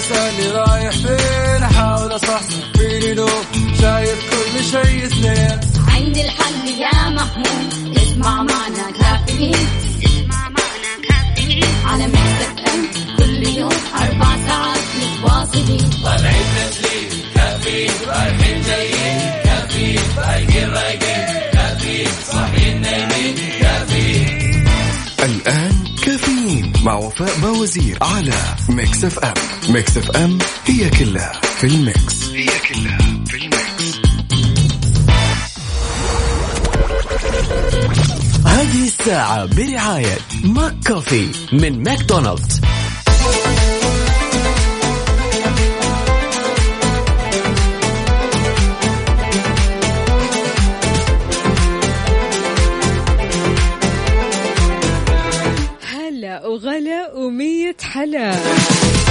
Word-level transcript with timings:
تسألني 0.00 0.50
رايح 0.50 0.90
فين؟ 0.90 1.62
أحاول 1.62 2.14
أصحصح 2.16 2.72
فيني 2.76 3.14
لو 3.14 3.28
شايف 3.80 4.18
كل 4.30 4.64
شيء 4.64 5.08
سنين 5.08 5.60
عندي 5.88 6.24
الحل 6.24 6.68
يا 6.80 7.08
محمود. 7.08 7.96
اسمع 7.96 8.42
معنا 8.42 8.90
كافيين. 9.00 9.68
اسمع 10.04 10.48
معنا 10.48 10.92
كافيين. 11.08 11.64
على 11.86 12.06
مكتب 12.06 12.58
ام 12.68 12.88
كل 13.18 13.46
يوم 13.58 13.72
أربع 14.00 14.36
ساعات 14.46 14.78
متواصلين. 15.00 15.90
طالعين 16.04 16.46
تسليم 16.70 17.22
كافيين. 17.34 17.90
رايحين 18.08 18.62
جايين. 18.62 19.20
كافيين. 19.44 20.00
رايقين 20.18 20.70
رايقين. 20.70 21.50
كافيين. 21.52 22.08
صاحيين 22.32 22.80
نايمين. 22.80 23.34
كافيين. 23.60 24.40
الآن 25.22 25.84
كافيين 26.06 26.72
مع 26.84 26.94
وفاء 26.94 27.38
باوزير 27.42 27.98
على 28.02 28.32
Mix 28.70 29.04
FM 29.04 29.34
Mix 29.68 29.96
FM 29.96 30.38
هي 30.66 30.90
كلها 30.90 31.32
في 31.42 31.66
ال 31.66 31.79
mix. 31.79 32.30
هي 32.30 32.46
كلها 32.46 32.98
في 33.26 33.36
ال 33.36 33.49
mix. 33.49 34.00
هذه 38.46 38.84
الساعة 38.84 39.46
برعاية 39.46 40.18
McCoffee 40.44 41.28
من 41.52 41.82
ماكدونالدز. 41.82 42.60
Yeah. 58.42 59.09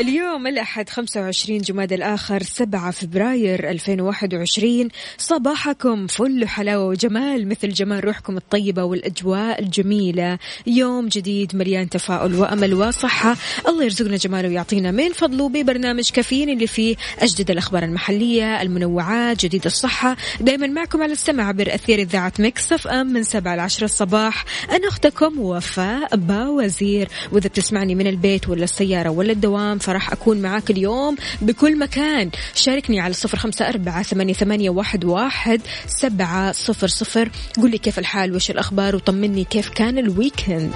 اليوم 0.00 0.46
الأحد 0.46 0.88
25 0.88 1.58
جماد 1.58 1.92
الآخر 1.92 2.42
7 2.42 2.90
فبراير 2.90 3.70
2021 3.70 4.88
صباحكم 5.18 6.06
فل 6.06 6.48
حلاوة 6.48 6.86
وجمال 6.86 7.48
مثل 7.48 7.68
جمال 7.68 8.04
روحكم 8.04 8.36
الطيبة 8.36 8.84
والأجواء 8.84 9.62
الجميلة. 9.62 10.38
يوم 10.66 11.08
جديد 11.08 11.56
مليان 11.56 11.88
تفاؤل 11.88 12.34
وأمل 12.34 12.74
وصحة. 12.74 13.36
الله 13.68 13.84
يرزقنا 13.84 14.16
جماله 14.16 14.48
ويعطينا 14.48 14.90
من 14.90 15.12
فضله 15.12 15.48
ببرنامج 15.48 16.10
كافيين 16.10 16.50
اللي 16.50 16.66
فيه 16.66 16.96
أجدد 17.18 17.50
الأخبار 17.50 17.82
المحلية 17.82 18.62
المنوعات 18.62 19.44
جديد 19.44 19.64
الصحة. 19.64 20.16
دايما 20.40 20.66
معكم 20.66 21.02
على 21.02 21.12
السمع 21.12 21.48
عبر 21.48 21.74
أثير 21.74 21.98
إذاعة 21.98 22.32
مكسف 22.38 22.86
أم 22.86 23.06
من 23.06 23.22
7 23.22 23.56
ل 23.56 23.60
10 23.60 23.84
الصباح. 23.84 24.44
أنا 24.70 24.88
أختكم 24.88 25.40
وفاء 25.40 26.16
باوزير. 26.16 27.08
وإذا 27.32 27.48
بتسمعني 27.48 27.94
من 27.94 28.06
البيت 28.06 28.48
ولا 28.48 28.64
السيارة 28.64 29.08
ولا 29.08 29.32
الدوام 29.32 29.78
فراح 29.86 30.12
أكون 30.12 30.42
معاك 30.42 30.70
اليوم 30.70 31.16
بكل 31.42 31.78
مكان. 31.78 32.30
شاركني 32.54 33.00
على 33.00 33.14
صفر 33.14 33.38
خمسة 33.38 33.68
أربعة 33.68 34.02
ثمانية, 34.02 34.70
واحد, 35.04 35.60
سبعة 35.86 36.52
صفر 36.52 36.88
صفر. 36.88 37.30
قل 37.62 37.70
لي 37.70 37.78
كيف 37.78 37.98
الحال 37.98 38.34
وش 38.34 38.50
الأخبار 38.50 38.96
وطمني 38.96 39.44
كيف 39.44 39.68
كان 39.68 39.98
ال 39.98 40.06
weekend. 40.06 40.72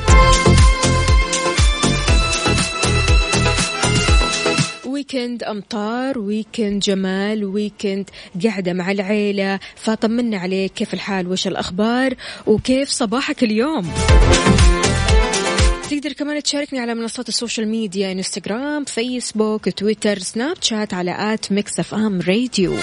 weekend 4.86 5.42
أمطار 5.42 6.18
weekend 6.18 6.82
جمال 6.82 7.44
weekend 7.44 8.10
قاعدة 8.44 8.72
مع 8.72 8.90
العيلة. 8.90 9.58
فطمنا 9.76 10.38
عليك 10.38 10.72
كيف 10.72 10.94
الحال 10.94 11.28
وش 11.28 11.46
الأخبار 11.46 12.14
وكيف 12.46 12.90
صباحك 12.90 13.42
اليوم؟ 13.42 13.90
تقدر 15.90 16.12
كمان 16.12 16.42
تشاركني 16.42 16.78
على 16.78 16.94
منصات 16.94 17.28
ال 17.28 17.34
social 17.34 17.68
media 17.68 18.12
انستغرام 18.12 18.84
فيسبوك 18.84 19.68
تويتر 19.68 20.18
سناب 20.18 20.56
شات 20.60 20.94
على 20.94 21.34
at 21.34 21.52
Mix 21.52 21.80
FM 21.80 22.20
Radio. 22.20 22.74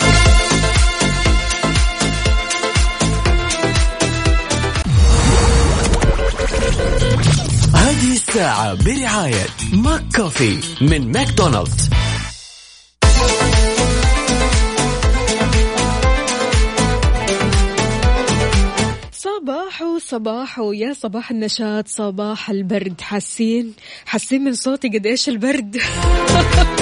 هذه 7.73 8.13
الساعة 8.13 8.73
برعاية 8.85 9.45
McCoffee 9.73 10.57
من 10.81 11.11
ماكدونالدز. 11.11 11.89
صباحو 20.07 20.71
صباحو 20.71 20.71
يا 20.71 20.93
صباح 20.93 21.31
النشاط 21.31 21.87
صباح 21.87 22.49
البرد. 22.49 23.01
حاسين 23.01 23.73
حاسين 24.05 24.43
من 24.43 24.53
صوتي 24.53 24.87
قد 24.87 25.05
إيش 25.05 25.29
البرد. 25.29 25.77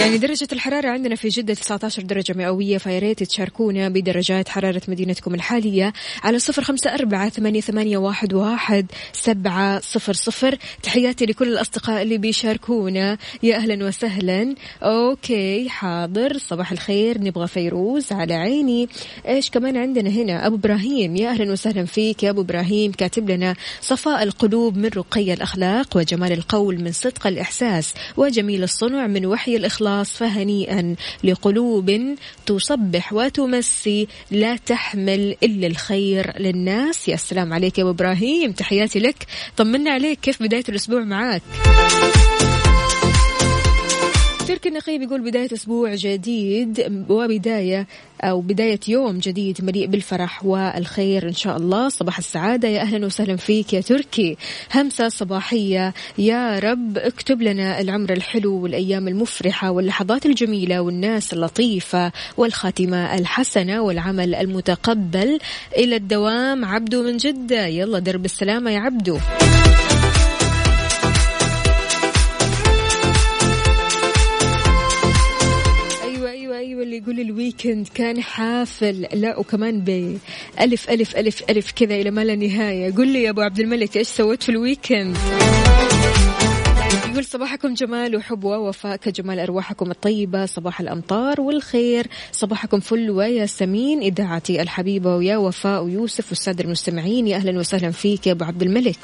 يعني 0.00 0.18
درجة 0.18 0.48
الحرارة 0.52 0.88
عندنا 0.88 1.14
في 1.14 1.28
جدة 1.28 1.54
19 1.54 2.02
درجة 2.02 2.34
مئوية 2.36 2.78
فيا 2.78 2.98
ريت 2.98 3.22
تشاركونا 3.22 3.88
بدرجات 3.88 4.48
حرارة 4.48 4.82
مدينتكم 4.88 5.34
الحالية 5.34 5.92
على 6.22 6.38
صفر 6.38 6.62
خمسة 6.62 6.94
أربعة 6.94 7.28
ثمانية, 7.28 7.60
ثمانية 7.60 7.98
واحد, 7.98 8.34
واحد 8.34 8.86
سبعة 9.12 9.80
صفر 9.80 10.12
صفر. 10.12 10.58
تحياتي 10.82 11.26
لكل 11.26 11.48
الأصدقاء 11.48 12.02
اللي 12.02 12.18
بيشاركونا. 12.18 13.18
يا 13.42 13.56
أهلا 13.56 13.86
وسهلا. 13.86 14.54
أوكي 14.82 15.68
حاضر. 15.68 16.38
صباح 16.38 16.72
الخير. 16.72 17.20
نبغى 17.20 17.46
فيروز 17.46 18.12
على 18.12 18.34
عيني. 18.34 18.88
إيش 19.28 19.50
كمان 19.50 19.76
عندنا 19.76 20.10
هنا؟ 20.10 20.46
أبو 20.46 20.56
إبراهيم. 20.56 21.16
يا 21.16 21.30
أهلا 21.30 21.52
وسهلا 21.52 21.84
فيك 21.84 22.22
يا 22.22 22.30
أبو 22.30 22.40
إبراهيم. 22.40 22.92
كاتب 22.92 23.30
لنا 23.30 23.54
صفاء 23.80 24.22
القلوب 24.22 24.76
من 24.76 24.90
رقي 24.96 25.32
الأخلاق 25.32 25.96
وجمال 25.96 26.32
القول 26.32 26.80
من 26.80 26.92
صدق 26.92 27.26
الإحساس 27.26 27.94
وجميل 28.16 28.62
الصنع 28.62 29.06
من 29.06 29.26
وحي 29.26 29.56
الإخلاص 29.88 30.16
فهنيئا 30.16 30.94
لقلوب 31.24 32.16
تصبح 32.46 33.12
وتمسي 33.12 34.08
لا 34.30 34.56
تحمل 34.56 35.36
إلا 35.42 35.66
الخير 35.66 36.38
للناس. 36.40 37.08
يا 37.08 37.16
سلام 37.16 37.52
عليك 37.52 37.78
يا 37.78 37.82
أبو 37.82 37.90
إبراهيم 37.90 38.52
تحياتي 38.52 38.98
لك. 38.98 39.26
طمنا 39.56 39.90
عليك 39.90 40.20
كيف 40.20 40.42
بداية 40.42 40.64
الأسبوع 40.68 41.04
معاك 41.04 41.42
تركي 44.58 44.68
النقي 44.68 44.98
بيقول 44.98 45.20
بداية 45.20 45.52
أسبوع 45.52 45.94
جديد 45.94 47.04
وبداية 47.08 47.86
أو 48.20 48.40
بداية 48.40 48.80
يوم 48.88 49.18
جديد 49.18 49.64
مليء 49.64 49.86
بالفرح 49.86 50.44
والخير 50.44 51.28
إن 51.28 51.32
شاء 51.32 51.56
الله. 51.56 51.88
صباح 51.88 52.18
السعادة. 52.18 52.68
يا 52.68 52.80
أهلا 52.80 53.06
وسهلا 53.06 53.36
فيك 53.36 53.72
يا 53.72 53.80
تركي. 53.80 54.36
همسة 54.74 55.08
صباحية. 55.08 55.94
يا 56.18 56.58
رب 56.58 56.98
اكتب 56.98 57.42
لنا 57.42 57.80
العمر 57.80 58.12
الحلو 58.12 58.62
والأيام 58.62 59.08
المفرحة 59.08 59.70
واللحظات 59.70 60.26
الجميلة 60.26 60.80
والناس 60.80 61.32
اللطيفة 61.32 62.12
والخاتمة 62.36 63.14
الحسنة 63.14 63.82
والعمل 63.82 64.34
المتقبل. 64.34 65.38
إلى 65.76 65.96
الدوام 65.96 66.64
عبدو 66.64 67.02
من 67.02 67.16
جدة. 67.16 67.66
يلا 67.66 67.98
درب 67.98 68.24
السلامة 68.24 68.70
يا 68.70 68.78
عبدو. 68.78 69.18
أيوه 76.78 76.90
أيوه 76.90 77.02
أيوه 77.02 77.02
اللي 77.02 77.20
يقول 77.20 77.20
الويكند 77.20 77.88
كان 77.94 78.22
حافل. 78.22 79.06
لا 79.14 79.38
وكمان 79.38 79.80
بألف 79.80 80.90
ألف 80.90 81.16
ألف 81.16 81.42
ألف 81.50 81.72
كذا 81.72 81.94
إلى 81.94 82.10
ما 82.10 82.24
لا 82.24 82.34
نهاية. 82.34 82.94
قل 82.94 83.08
لي 83.08 83.22
يا 83.22 83.30
أبو 83.30 83.40
عبد 83.40 83.60
الملك 83.60 83.96
إيش 83.96 84.08
سويت 84.08 84.42
في 84.42 84.48
ال 84.48 84.56
weekend 84.56 85.16
يقول 87.10 87.24
صباحكم 87.24 87.74
جمال 87.74 88.16
وحب 88.16 88.44
ووفاء 88.44 88.96
كجمال 88.96 89.38
أرواحكم 89.38 89.90
الطيبة 89.90 90.46
صباح 90.46 90.80
الأمطار 90.80 91.40
والخير. 91.40 92.06
صباحكم 92.32 92.80
فل 92.80 93.10
وياسمين 93.10 94.00
إذاعتي 94.00 94.62
الحبيبة 94.62 95.16
ويا 95.16 95.36
وفاء 95.36 95.84
ويوسف 95.84 96.28
والسادة 96.28 96.64
المستمعين. 96.64 97.26
يا 97.26 97.36
أهلا 97.36 97.58
وسهلا 97.58 97.90
فيك 97.90 98.26
يا 98.26 98.32
أبو 98.32 98.44
عبد 98.44 98.62
الملك. 98.62 98.96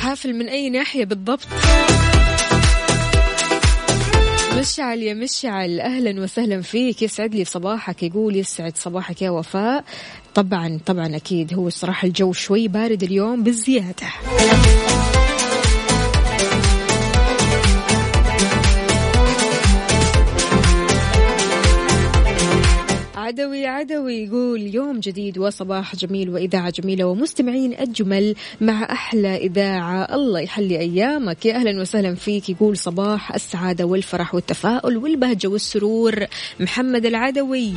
حافل 0.00 0.34
من 0.34 0.48
أي 0.48 0.70
ناحية 0.70 1.04
بالضبط؟ 1.04 1.46
مشعل 4.56 5.02
يا 5.02 5.14
مشعل. 5.14 5.80
أهلا 5.80 6.22
وسهلا 6.22 6.62
فيك. 6.62 7.02
يسعد 7.02 7.34
لي 7.34 7.44
صباحك. 7.44 8.02
يقول 8.02 8.36
يسعد 8.36 8.76
صباحك 8.76 9.22
يا 9.22 9.30
وفاء. 9.30 9.84
طبعا 10.34 10.78
طبعا 10.86 11.16
أكيد. 11.16 11.54
هو 11.54 11.68
الصراحة 11.68 12.06
الجو 12.06 12.32
شوي 12.32 12.68
بارد 12.68 13.02
اليوم 13.02 13.42
بالزيادة. 13.42 14.06
عدوي 23.26 23.66
عدوي 23.66 24.24
يقول 24.24 24.74
يوم 24.74 25.00
جديد 25.00 25.38
وصباح 25.38 25.96
جميل 25.96 26.30
وإذاعة 26.30 26.70
جميلة 26.70 27.04
ومستمعين 27.04 27.74
أجمل 27.74 28.34
مع 28.60 28.92
أحلى 28.92 29.36
إذاعة. 29.36 30.14
الله 30.14 30.40
يحلي 30.40 30.78
أيامك. 30.78 31.46
يا 31.46 31.54
أهلا 31.54 31.80
وسهلا 31.80 32.14
فيك. 32.14 32.50
يقول 32.50 32.76
صباح 32.76 33.34
السعادة 33.34 33.84
والفرح 33.84 34.34
والتفاؤل 34.34 34.96
والبهجة 34.96 35.48
والسرور. 35.48 36.24
محمد 36.60 37.06
العدوي. 37.06 37.72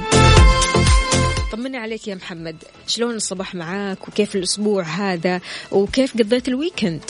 طمنا 1.51 1.77
عليك 1.79 2.07
يا 2.07 2.15
محمد. 2.15 2.55
شلون 2.87 3.15
الصباح 3.15 3.55
معاك؟ 3.55 4.07
وكيف 4.07 4.35
الأسبوع 4.35 4.83
هذا؟ 4.83 5.41
وكيف 5.71 6.17
قضيت 6.17 6.47
الويكند؟ 6.47 7.01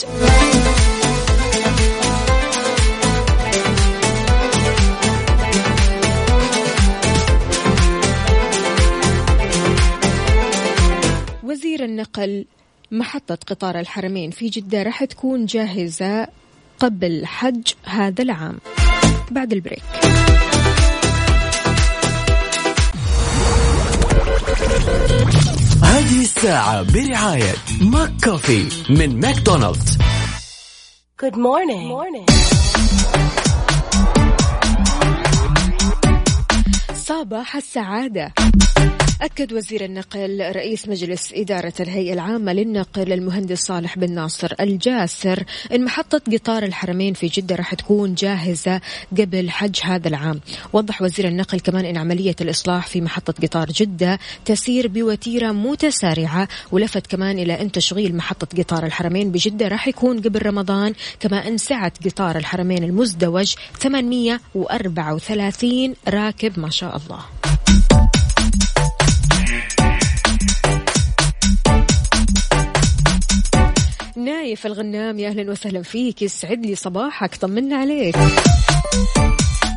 النقل 12.00 12.44
محطة 12.90 13.38
قطار 13.46 13.80
الحرمين 13.80 14.30
في 14.30 14.48
جدة 14.48 14.82
راح 14.82 15.04
تكون 15.04 15.46
جاهزة 15.46 16.28
قبل 16.78 17.26
حج 17.26 17.72
هذا 17.84 18.22
العام 18.22 18.58
بعد 19.30 19.52
ال 19.52 19.57
break 19.57 19.82
هذه 25.82 26.20
الساعة 26.20 26.82
برعاية 26.82 27.54
McCafé 27.80 28.68
من 28.90 29.20
ماكدونالدز 29.20 29.98
Good 31.22 31.36
morning. 31.36 31.84
Good 31.84 31.96
morning. 31.96 32.26
صباح 36.94 37.56
السعادة 37.56 38.32
أكد 39.22 39.52
وزير 39.52 39.84
النقل 39.84 40.52
رئيس 40.56 40.88
مجلس 40.88 41.32
إدارة 41.32 41.72
الهيئة 41.80 42.12
العامة 42.12 42.52
للنقل 42.52 43.12
المهندس 43.12 43.58
صالح 43.58 43.98
بن 43.98 44.14
ناصر 44.14 44.54
الجاسر 44.60 45.44
أن 45.72 45.84
محطة 45.84 46.20
قطار 46.32 46.62
الحرمين 46.62 47.14
في 47.14 47.26
جدة 47.26 47.54
راح 47.54 47.74
تكون 47.74 48.14
جاهزة 48.14 48.80
قبل 49.18 49.50
حج 49.50 49.80
هذا 49.82 50.08
العام. 50.08 50.40
وضح 50.72 51.02
وزير 51.02 51.28
النقل 51.28 51.60
كمان 51.60 51.84
أن 51.84 51.96
عملية 51.96 52.36
الإصلاح 52.40 52.86
في 52.86 53.00
محطة 53.00 53.34
قطار 53.42 53.66
جدة 53.66 54.18
تسير 54.44 54.88
بوتيرة 54.88 55.52
متسارعة 55.52 56.48
ولفت 56.72 57.06
كمان 57.06 57.38
إلى 57.38 57.60
أن 57.60 57.72
تشغيل 57.72 58.16
محطة 58.16 58.48
قطار 58.58 58.86
الحرمين 58.86 59.32
بجدة 59.32 59.68
راح 59.68 59.88
يكون 59.88 60.20
قبل 60.20 60.46
رمضان. 60.46 60.94
كما 61.20 61.48
أن 61.48 61.58
سعة 61.58 61.92
قطار 62.04 62.36
الحرمين 62.36 62.84
المزدوج 62.84 63.54
834 63.78 65.94
راكب 66.08 66.58
ما 66.58 66.70
شاء 66.70 66.96
الله. 66.96 67.20
نايف 74.50 74.66
الغنام. 74.66 75.18
يا 75.18 75.28
أهلا 75.28 75.50
وسهلا 75.50 75.82
فيك. 75.82 76.22
يسعد 76.22 76.66
لي 76.66 76.74
صباحك. 76.74 77.34
طمنا 77.34 77.76
عليك. 77.76 78.16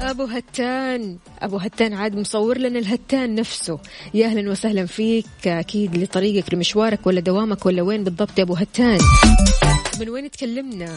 أبو 0.02 0.24
هتان. 0.24 1.18
أبو 1.42 1.58
هتان 1.58 1.94
عاد 1.94 2.16
مصور 2.16 2.58
لنا 2.58 2.80
الهتان 2.80 3.36
نفسه. 3.36 3.80
يا 4.14 4.26
أهلا 4.26 4.52
وسهلا 4.52 4.86
فيك. 4.86 5.48
أكيد 5.48 5.98
لطريقك 5.98 6.54
لمشوارك 6.54 7.08
ولا 7.08 7.20
دوامك 7.20 7.66
ولا 7.66 7.82
وين 7.82 8.04
بالضبط 8.04 8.38
يا 8.38 8.44
أبو 8.44 8.54
هتان. 8.54 9.00
من 10.00 10.10
وين 10.10 10.32
تكلمنا؟ 10.32 10.90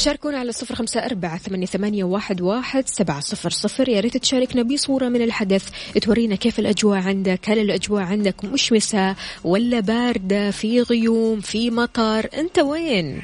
شاركونا 0.00 0.38
على 0.38 0.52
صفر 0.52 0.74
خمسة 0.74 1.00
أربعة 1.00 1.38
ثمانية, 1.66 2.04
واحد, 2.04 2.40
واحد 2.40 2.88
سبعة 2.88 3.20
صفر 3.20 3.50
صفر. 3.50 3.88
يا 3.88 4.00
ريت 4.00 4.16
تشاركنا 4.16 4.62
بصورة 4.62 5.08
من 5.08 5.22
الحدث. 5.22 5.68
تورينا 6.02 6.34
كيف 6.34 6.58
الأجواء 6.58 6.98
عندك 6.98 7.40
هل 7.50 7.58
الأجواء 7.58 8.02
عندك 8.02 8.44
مشمسة 8.44 9.16
ولا 9.44 9.80
باردة؟ 9.80 10.50
في 10.50 10.80
غيوم 10.82 11.40
في 11.40 11.70
مطر 11.70 12.28
أنت 12.34 12.58
وين؟ 12.58 13.22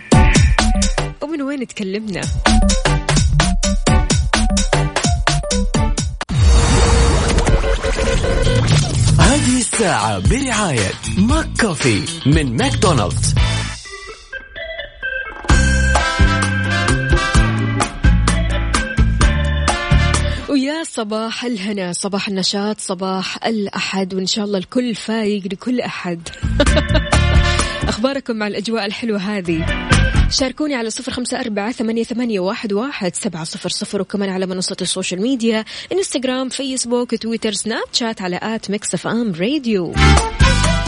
ومن 1.22 1.42
وين 1.42 1.66
تكلمنا؟ 1.66 2.20
هذه 9.18 9.58
الساعة 9.58 10.18
برعاية 10.18 10.90
McCafé 11.18 12.02
من 12.26 12.56
ماكدونالدز. 12.56 13.34
ويا 20.54 20.84
صباح 20.84 21.44
الهنا 21.44 21.92
صباح 21.92 22.28
النشاط 22.28 22.80
صباح 22.80 23.46
الأحد 23.46 24.14
وإن 24.14 24.26
شاء 24.26 24.44
الله 24.44 24.58
الكل 24.58 24.94
فايق 24.94 25.42
لكل 25.52 25.80
أحد. 25.80 26.28
أخباركم 27.92 28.36
مع 28.36 28.46
الأجواء 28.46 28.86
الحلوة 28.86 29.18
هذه. 29.18 29.66
شاركوني 30.30 30.74
على 30.74 30.90
صفر 30.90 31.12
خمسة 31.12 31.40
أربعة 31.40 31.72
ثمانية, 31.72 32.04
ثمانية 32.04 32.40
واحد, 32.40 32.72
واحد 32.72 33.14
سبعة 33.14 33.44
صفر 33.44 33.68
صفر 33.68 34.00
وكمان 34.00 34.28
على 34.28 34.46
منصة 34.46 34.76
ال 34.80 34.86
social 34.86 35.22
media 35.22 35.64
إنستغرام 35.92 36.48
فيسبوك 36.48 37.14
تويتر 37.14 37.52
سناب 37.52 37.84
شات 37.92 38.22
على 38.22 38.40
at 38.42 38.70
Mix 38.70 38.94
FM 38.94 39.32
Radio. 39.32 39.92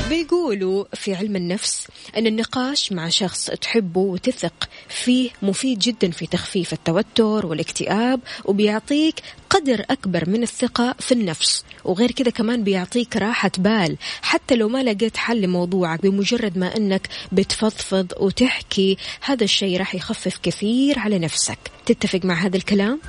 بيقولوا 0.09 0.85
في 0.95 1.15
علم 1.15 1.37
النفس 1.37 1.87
أن 2.17 2.27
النقاش 2.27 2.93
مع 2.93 3.09
شخص 3.09 3.51
تحبه 3.51 4.01
وتثق 4.01 4.69
فيه 4.89 5.31
مفيد 5.43 5.79
جدا 5.79 6.11
في 6.11 6.27
تخفيف 6.27 6.73
التوتر 6.73 7.47
والاكتئاب 7.47 8.21
وبيعطيك 8.45 9.15
قدر 9.51 9.85
أكبر 9.91 10.31
من 10.31 10.43
الثقة 10.43 10.95
في 11.01 11.13
النفس. 11.13 11.65
وغير 11.85 12.11
كذا 12.11 12.31
كمان 12.31 12.65
بيعطيك 12.65 13.17
راحة 13.17 13.51
بال. 13.59 13.97
حتى 14.23 14.57
لو 14.57 14.69
ما 14.69 14.83
لقيت 14.83 15.17
حل 15.17 15.41
لموضوعك 15.41 16.03
بمجرد 16.03 16.59
ما 16.59 16.77
أنك 16.77 17.09
بتفضفض 17.33 18.13
وتحكي 18.21 18.97
هذا 19.21 19.45
الشيء 19.45 19.79
راح 19.79 19.95
يخفف 19.95 20.39
كثير 20.43 20.99
على 20.99 21.19
نفسك. 21.19 21.59
تتفق 21.87 22.21
مع 22.25 22.35
هذا 22.35 22.57
الكلام؟ 22.57 23.01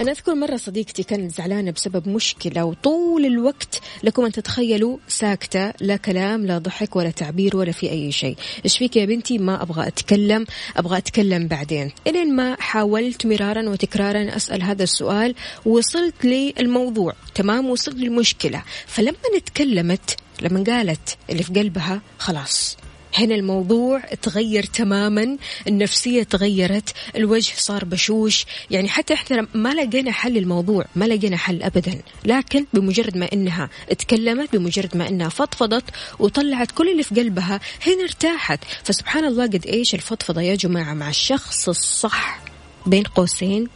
أنا 0.00 0.10
أذكر 0.10 0.34
مرة 0.34 0.56
صديقتي 0.56 1.02
كانت 1.02 1.34
زعلانة 1.34 1.70
بسبب 1.70 2.08
مشكلة 2.08 2.64
وطول 2.64 3.26
الوقت 3.26 3.80
لكم 4.02 4.24
أن 4.24 4.32
تتخيلوا 4.32 4.98
ساكتة 5.08 5.72
لا 5.80 5.96
كلام 5.96 6.46
لا 6.46 6.58
ضحك 6.58 6.96
ولا 6.96 7.10
تعبير 7.10 7.56
ولا 7.56 7.72
في 7.72 7.90
أي 7.90 8.12
شيء. 8.12 8.36
إيش 8.64 8.78
فيك 8.78 8.96
يا 8.96 9.04
بنتي؟ 9.04 9.38
ما 9.38 9.62
أبغى 9.62 9.86
أتكلم 9.86 10.46
أبغى 10.76 10.98
أتكلم 10.98 11.48
بعدين. 11.48 11.92
إلين 12.06 12.36
ما 12.36 12.56
حاولت 12.60 13.26
مرارا 13.26 13.68
وتكرارا 13.68 14.36
أسأل 14.36 14.62
هذا 14.62 14.82
السؤال 14.82 15.34
وصلت 15.66 16.24
للموضوع. 16.24 17.14
تمام؟ 17.34 17.70
وصلت 17.70 17.96
للمشكلة. 17.96 18.62
فلما 18.86 19.38
تكلمت 19.46 20.16
لما 20.42 20.64
قالت 20.64 21.16
اللي 21.30 21.42
في 21.42 21.52
قلبها 21.52 22.00
خلاص. 22.18 22.76
هنا 23.14 23.34
الموضوع 23.34 24.00
تغير 24.00 24.62
تماما 24.62 25.36
النفسية 25.68 26.22
تغيرت 26.22 26.94
الوجه 27.16 27.52
صار 27.56 27.84
بشوش. 27.84 28.46
يعني 28.70 28.88
حتى 28.88 29.14
إحنا 29.14 29.46
ما 29.54 29.74
لقينا 29.74 30.12
حل 30.12 30.36
الموضوع 30.36 30.84
ما 30.96 31.04
لقينا 31.04 31.36
حل 31.36 31.62
أبدا. 31.62 32.02
لكن 32.24 32.66
بمجرد 32.72 33.16
ما 33.16 33.28
إنها 33.32 33.70
تكلمت 33.98 34.56
بمجرد 34.56 34.96
ما 34.96 35.08
إنها 35.08 35.28
فضفضت 35.28 35.84
وطلعت 36.18 36.70
كل 36.70 36.88
اللي 36.88 37.02
في 37.02 37.14
قلبها 37.14 37.60
هنا 37.86 38.02
ارتاحت. 38.02 38.60
فسبحان 38.84 39.24
الله 39.24 39.44
قد 39.44 39.66
إيش 39.66 39.94
الفضفضة 39.94 40.40
يا 40.40 40.54
جماعة 40.54 40.94
مع 40.94 41.08
الشخص 41.08 41.68
الصح 41.68 42.40
بين 42.86 43.02
قوسين 43.02 43.68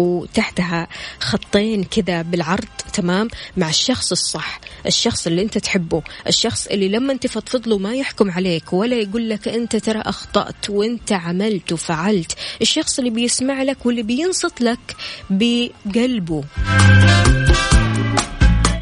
وتحتها 0.00 0.88
خطين 1.20 1.84
كذا 1.84 2.22
بالعرض 2.22 2.68
تمام؟ 2.92 3.28
مع 3.56 3.68
الشخص 3.68 4.10
الصح 4.12 4.60
الشخص 4.86 5.26
اللي 5.26 5.42
انت 5.42 5.58
تحبه 5.58 6.02
الشخص 6.26 6.66
اللي 6.66 6.88
لما 6.88 7.12
انت 7.12 7.26
تفضفض 7.26 7.68
له 7.68 7.78
ما 7.78 7.94
يحكم 7.94 8.30
عليك 8.30 8.72
ولا 8.72 8.96
يقول 8.96 9.28
لك 9.28 9.48
انت 9.48 9.76
ترى 9.76 10.00
أخطأت 10.00 10.70
وانت 10.70 11.12
عملت 11.12 11.72
وفعلت. 11.72 12.32
الشخص 12.62 12.98
اللي 12.98 13.10
بيسمع 13.10 13.62
لك 13.62 13.86
واللي 13.86 14.02
بينصت 14.02 14.60
لك 14.60 14.96
بقلبه. 15.30 16.44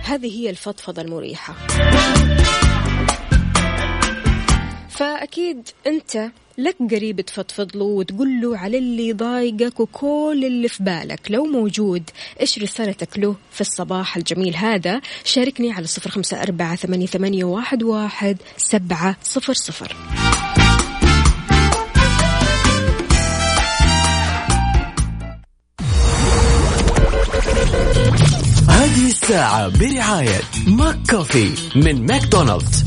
هذه 0.04 0.40
هي 0.40 0.50
الفضفضة 0.50 1.02
المريحة. 1.02 1.54
فأكيد 4.98 5.68
أنت 5.86 6.30
لك 6.58 6.76
قريب 6.90 7.20
تفضفض 7.20 7.76
له 7.76 7.84
وتقول 7.84 8.40
له 8.40 8.58
على 8.58 8.78
اللي 8.78 9.12
ضايقك 9.12 9.80
وكل 9.80 10.42
اللي 10.46 10.68
في 10.68 10.82
بالك. 10.82 11.20
لو 11.30 11.44
موجود 11.44 12.10
إيش 12.40 12.58
رسالتك 12.58 13.18
له 13.18 13.36
في 13.52 13.60
الصباح 13.60 14.16
الجميل 14.16 14.56
هذا؟ 14.56 15.00
شاركني 15.24 15.72
على 15.72 15.86
صفر 15.86 16.10
خمسة 16.10 16.42
أربعة 16.42 16.76
ثمانية, 16.76 17.44
واحد 17.44 18.36
سبعة 18.56 19.16
صفر 19.22 19.52
صفر. 19.52 19.96
هذه 28.68 29.06
الساعة 29.06 29.68
برعاية 29.68 30.40
McCafé 30.66 31.52
من 31.76 32.06
ماكدونالدز. 32.06 32.84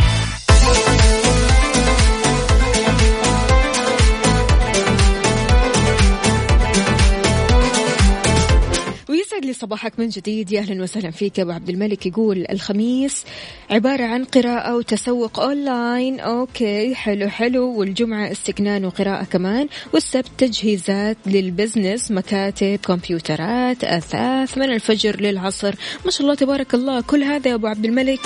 لي 9.51 9.58
صباحك 9.58 10.00
من 10.00 10.10
جديد. 10.10 10.51
يا 10.51 10.60
أهلا 10.60 10.84
وسهلا 10.84 11.12
فيك 11.12 11.39
أبو 11.39 11.51
عبد 11.51 11.70
الملك. 11.70 12.05
يقول 12.05 12.46
الخميس 12.51 13.24
عبارة 13.70 14.03
عن 14.03 14.24
قراءة 14.24 14.75
وتسوق 14.75 15.39
online. 15.39 16.20
okay 16.20 16.96
حلو 16.96 17.29
حلو. 17.29 17.79
والجمعة 17.79 18.31
استكنان 18.31 18.86
وقراءة 18.86 19.24
كمان. 19.24 19.67
والسبت 19.93 20.31
تجهيزات 20.38 21.17
لل 21.25 21.43
business 21.43 22.12
مكاتب 22.12 22.79
كمبيوترات 22.88 23.84
أثاث. 23.84 24.58
من 24.58 24.72
الفجر 24.72 25.22
للعصر. 25.22 25.75
ما 26.05 26.12
شاء 26.12 26.22
الله 26.22 26.36
تبارك 26.36 26.74
الله. 26.74 27.01
كل 27.01 27.24
هذا 27.24 27.50
يا 27.50 27.55
أبو 27.55 27.67
عبد 27.67 27.86
الملك. 27.86 28.20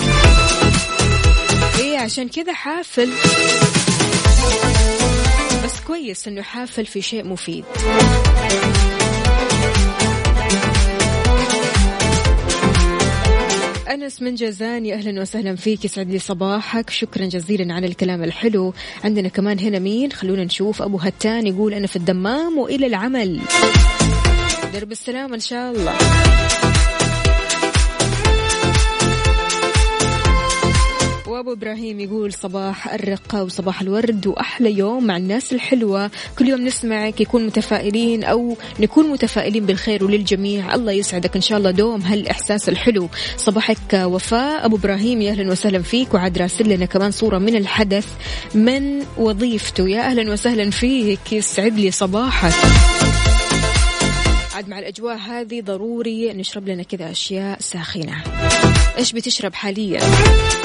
إيه 1.78 1.98
عشان 1.98 2.28
كذا 2.28 2.52
حافل. 2.52 3.10
بس 5.64 5.80
كويس 5.86 6.28
إنه 6.28 6.42
حافل 6.42 6.86
في 6.86 7.02
شيء 7.02 7.24
مفيد. 7.24 7.64
أنس 13.86 14.22
من 14.22 14.34
جازان 14.34 14.86
يا 14.86 14.94
أهلا 14.94 15.20
وسهلا 15.20 15.56
فيك 15.56 15.84
يسعد 15.84 16.10
لي 16.10 16.18
صباحك. 16.18 16.90
شكرا 16.90 17.26
جزيلا 17.26 17.74
على 17.74 17.86
الكلام 17.86 18.22
الحلو. 18.22 18.74
عندنا 19.04 19.28
كمان 19.28 19.58
هنا 19.58 19.78
مين؟ 19.78 20.12
خلونا 20.12 20.44
نشوف. 20.44 20.82
أبو 20.82 20.96
هتان 20.96 21.46
يقول 21.46 21.74
أنا 21.74 21.86
في 21.86 21.96
الدمام 21.96 22.58
وإلى 22.58 22.86
العمل. 22.86 23.40
درب 24.74 24.92
السلام 24.92 25.34
إن 25.34 25.40
شاء 25.40 25.72
الله. 25.72 25.92
وابو 31.36 31.52
إبراهيم 31.52 32.00
يقول 32.00 32.32
صباح 32.32 32.94
الرقة 32.94 33.44
وصباح 33.44 33.80
الورد 33.80 34.26
وأحلى 34.26 34.78
يوم 34.78 35.04
مع 35.04 35.16
الناس 35.16 35.52
الحلوة. 35.52 36.10
كل 36.38 36.48
يوم 36.48 36.64
نسمعك 36.64 37.20
يكون 37.20 37.46
متفائلين 37.46 38.24
أو 38.24 38.56
نكون 38.80 39.10
متفائلين 39.10 39.66
بالخير 39.66 40.04
وللجميع. 40.04 40.74
الله 40.74 40.92
يسعدك 40.92 41.36
إن 41.36 41.40
شاء 41.40 41.58
الله 41.58 41.70
دوم 41.70 42.00
هالإحساس 42.00 42.68
الحلو. 42.68 43.08
صباحك 43.36 43.92
وفاء. 43.94 44.64
أبو 44.64 44.76
إبراهيم 44.76 45.22
يا 45.22 45.30
أهلا 45.30 45.50
وسهلا 45.50 45.82
فيك 45.82 46.14
وعاد 46.14 46.38
راسل 46.38 46.68
لنا 46.68 46.86
كمان 46.86 47.10
صورة 47.10 47.38
من 47.38 47.56
الحدث. 47.56 48.06
من 48.54 49.02
وظيفته؟ 49.18 49.88
يا 49.88 50.00
أهلا 50.00 50.32
وسهلا 50.32 50.70
فيك. 50.70 51.32
يسعد 51.32 51.78
لي 51.78 51.90
صباحك. 51.90 52.54
عاد 54.54 54.68
مع 54.68 54.78
الأجواء 54.78 55.16
هذه 55.16 55.60
ضروري 55.60 56.32
نشرب 56.32 56.68
لنا 56.68 56.82
كذا 56.82 57.10
أشياء 57.10 57.60
ساخنة. 57.60 58.22
إيش 58.96 59.12
بتشرب 59.12 59.54
حاليا؟ 59.54 60.00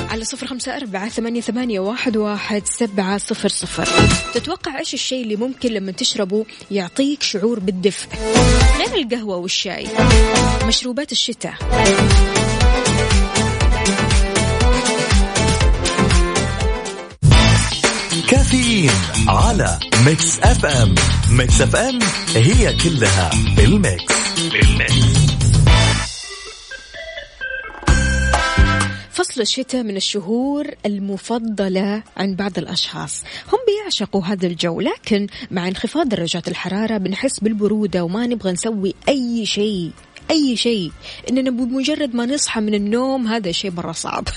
على 0.09 0.25
صفر 0.25 0.47
خمسة 0.47 0.77
أربعة 0.77 1.09
ثمانية, 1.09 1.41
ثمانية 1.41 1.79
واحد, 1.79 2.17
واحد 2.17 2.61
سبعة 2.65 3.17
صفر 3.17 3.49
صفر. 3.49 3.89
تتوقع 4.33 4.79
إيش 4.79 4.93
الشيء 4.93 5.23
اللي 5.23 5.35
ممكن 5.35 5.69
لما 5.71 5.91
تشربه 5.91 6.45
يعطيك 6.71 7.23
شعور 7.23 7.59
بالدفء؟ 7.59 8.07
غير 8.77 8.95
القهوة 8.95 9.37
والشاي. 9.37 9.87
مشروبات 10.67 11.11
الشتاء. 11.11 11.53
كافيين 18.29 18.91
على 19.27 19.79
Mix 20.05 20.39
FM. 20.39 20.95
Mix 21.29 21.61
FM 21.61 21.99
هي 22.35 22.73
كلها 22.73 23.29
بال 23.57 23.76
mix. 23.76 24.13
بال 24.51 24.74
mix. 24.74 25.20
فصل 29.21 29.41
الشتاء 29.41 29.83
من 29.83 29.97
الشهور 29.97 30.67
المفضلة 30.85 32.03
عند 32.17 32.37
بعض 32.37 32.57
الأشخاص. 32.57 33.23
هم 33.23 33.59
بيعشقوا 33.67 34.23
هذا 34.23 34.47
الجو 34.47 34.81
لكن 34.81 35.27
مع 35.51 35.67
انخفاض 35.67 36.09
درجات 36.09 36.47
الحرارة 36.47 36.97
بنحس 36.97 37.39
بالبرودة 37.39 38.03
وما 38.03 38.27
نبغى 38.27 38.51
نسوي 38.51 38.93
أي 39.09 39.45
شيء. 39.45 39.91
أي 40.31 40.55
شيء. 40.55 40.91
إننا 41.29 41.49
بمجرد 41.49 42.15
ما 42.15 42.25
نصحى 42.25 42.61
من 42.61 42.73
النوم 42.73 43.27
هذا 43.27 43.51
شيء 43.51 43.71
مرة 43.71 43.91
صعب. 43.91 44.27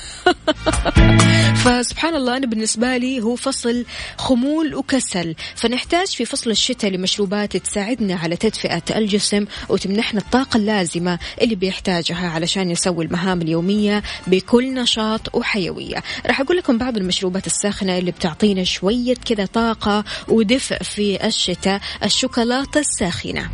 فسبحان 1.64 2.14
الله 2.14 2.36
أنا 2.36 2.46
بالنسبة 2.46 2.96
لي 2.96 3.22
هو 3.22 3.36
فصل 3.36 3.84
خمول 4.18 4.74
وكسل. 4.74 5.34
فنحتاج 5.54 6.06
في 6.06 6.24
فصل 6.24 6.50
الشتاء 6.50 6.90
لمشروبات 6.90 7.56
تساعدنا 7.56 8.14
على 8.14 8.36
تدفئة 8.36 8.82
الجسم 8.96 9.44
وتمنحنا 9.68 10.20
الطاقة 10.20 10.56
اللازمة 10.56 11.18
اللي 11.42 11.54
بيحتاجها 11.54 12.30
علشان 12.30 12.70
يسوي 12.70 13.04
المهام 13.04 13.42
اليومية 13.42 14.02
بكل 14.26 14.74
نشاط 14.74 15.34
وحيوية. 15.34 16.02
راح 16.26 16.40
أقول 16.40 16.56
لكم 16.56 16.78
بعض 16.78 16.96
المشروبات 16.96 17.46
الساخنة 17.46 17.98
اللي 17.98 18.10
بتعطينا 18.10 18.64
شوية 18.64 19.14
كذا 19.14 19.46
طاقة 19.46 20.04
ودفء 20.28 20.82
في 20.82 21.26
الشتاء 21.26 21.80
الشوكولاتة 22.04 22.80
الساخنة. 22.80 23.50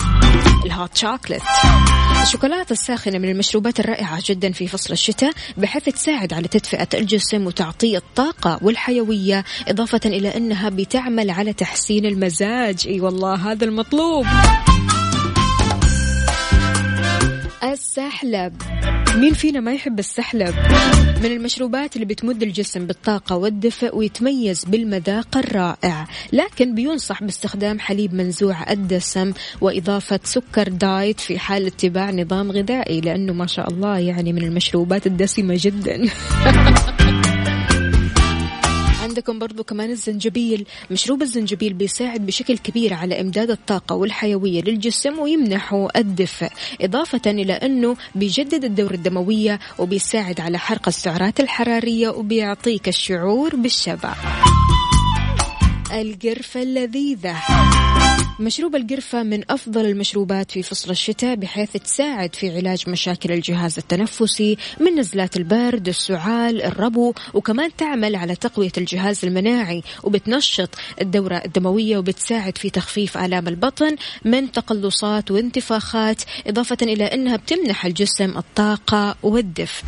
الهوت 0.67 0.97
شوكليت 0.97 1.43
الشوكولاتة 2.31 2.73
الساخنة 2.73 3.19
من 3.19 3.29
المشروبات 3.29 3.81
الرائعة 3.81 4.23
جدا 4.25 4.53
في 4.53 4.69
فصل 4.69 4.93
الشتاء 4.93 5.33
بحيث 5.57 5.85
تساعد 5.85 6.33
على 6.33 6.49
تدفئة 6.49 6.89
الجسم 6.95 7.47
وتعطيه 7.47 7.99
الطاقة 7.99 8.59
والحيوية 8.63 9.45
إضافة 9.69 10.01
إلى 10.05 10.37
أنها 10.37 10.69
بتعمل 10.69 11.31
على 11.31 11.53
تحسين 11.53 12.07
المزاج. 12.07 12.87
إي 12.87 13.01
والله 13.01 13.35
هذا 13.35 13.65
المطلوب. 13.65 14.27
السحلب. 17.63 18.63
مين 19.17 19.35
فينا 19.35 19.61
ما 19.61 19.73
يحب 19.75 19.99
السحلب؟ 19.99 20.55
من 21.23 21.33
المشروبات 21.33 21.95
اللي 21.95 22.07
بتمد 22.07 22.43
الجسم 22.43 22.87
بالطاقة 22.87 23.37
والدفء 23.37 23.97
ويتميز 23.97 24.65
بالمذاق 24.65 25.37
الرائع. 25.37 26.07
لكن 26.33 26.75
بينصح 26.75 27.23
باستخدام 27.23 27.79
حليب 27.79 28.15
منزوع 28.15 28.71
الدسم 28.73 29.33
وإضافة 29.61 30.21
سكر 30.25 30.69
دايت 30.69 31.21
في 31.21 31.39
حال 31.39 31.67
اتباع 31.67 32.11
نظام 32.11 32.53
غذائي 32.53 33.01
لأنه 33.01 33.33
ما 33.33 33.47
شاء 33.47 33.69
الله 33.69 33.99
يعني 33.99 34.33
من 34.33 34.43
المشروبات 34.43 35.07
الدسمة 35.07 35.55
جدا. 35.59 36.03
عندكم 39.11 39.39
برضو 39.39 39.65
كمان 39.65 39.91
الزنجبيل. 39.91 40.67
مشروب 40.91 41.23
الزنجبيل 41.23 41.73
بيساعد 41.73 42.27
بشكل 42.27 42.59
كبير 42.59 42.95
على 42.95 43.21
إمداد 43.21 43.51
الطاقة 43.51 43.95
والحيوية 43.97 44.63
للجسم 44.63 45.19
ويمنحه 45.19 45.89
الدفء 45.97 46.49
إضافة 46.81 47.21
إلى 47.27 47.53
أنه 47.53 47.97
بيجدد 48.15 48.65
الدورة 48.65 48.95
الدموية 48.95 49.61
وبيساعد 49.79 50.41
على 50.41 50.59
حرق 50.59 50.89
السعرات 50.89 51.41
الحرارية 51.41 52.09
وبيعطيك 52.09 52.89
الشعور 52.89 53.57
بالشبع. 53.57 54.15
القرفة 55.93 56.63
اللذيذة. 56.63 57.37
مشروب 58.41 58.77
القرفة 58.77 59.23
من 59.23 59.51
أفضل 59.51 59.85
المشروبات 59.87 60.51
في 60.51 60.63
فصل 60.63 60.91
الشتاء 60.91 61.35
بحيث 61.35 61.73
تساعد 61.73 62.35
في 62.35 62.57
علاج 62.57 62.91
مشاكل 62.91 63.33
الجهاز 63.33 63.79
التنفسي 63.79 64.57
من 64.81 64.99
نزلات 64.99 65.37
البرد 65.37 65.89
السعال 65.89 66.63
الربو 66.63 67.15
وكمان 67.35 67.77
تعمل 67.77 68.17
على 68.17 68.37
تقوية 68.37 68.73
الجهاز 68.79 69.25
المناعي 69.25 69.83
وبتنشط 70.05 70.75
الدورة 71.01 71.43
الدموية 71.45 71.99
وبتساعد 71.99 72.59
في 72.59 72.71
تخفيف 72.71 73.19
آلام 73.19 73.49
البطن 73.49 73.97
من 74.25 74.53
تقلصات 74.53 75.31
وانتفاخات 75.31 76.23
إضافة 76.47 76.79
إلى 76.83 77.05
أنها 77.05 77.37
بتمنح 77.37 77.87
الجسم 77.87 78.39
الطاقة 78.39 79.17
والدفء. 79.23 79.85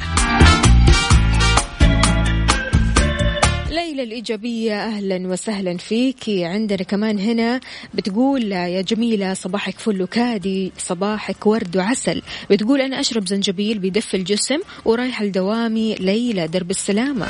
ليلى 3.92 4.02
الإيجابية 4.02 4.84
أهلا 4.86 5.28
وسهلا 5.28 5.76
فيك. 5.76 6.28
عندنا 6.28 6.82
كمان 6.82 7.18
هنا 7.18 7.60
بتقول 7.94 8.52
يا 8.52 8.82
جميلة 8.82 9.34
صباحك 9.34 9.78
فل 9.78 10.02
وكادي 10.02 10.72
صباحك 10.78 11.46
ورد 11.46 11.76
وعسل. 11.76 12.22
بتقول 12.50 12.80
أنا 12.80 13.00
أشرب 13.00 13.26
زنجبيل 13.26 13.78
بيدفي 13.78 14.16
الجسم 14.16 14.58
ورايحة 14.84 15.24
لدوامي 15.24 15.94
ليلى 15.94 16.48
درب 16.48 16.70
السلامة. 16.70 17.26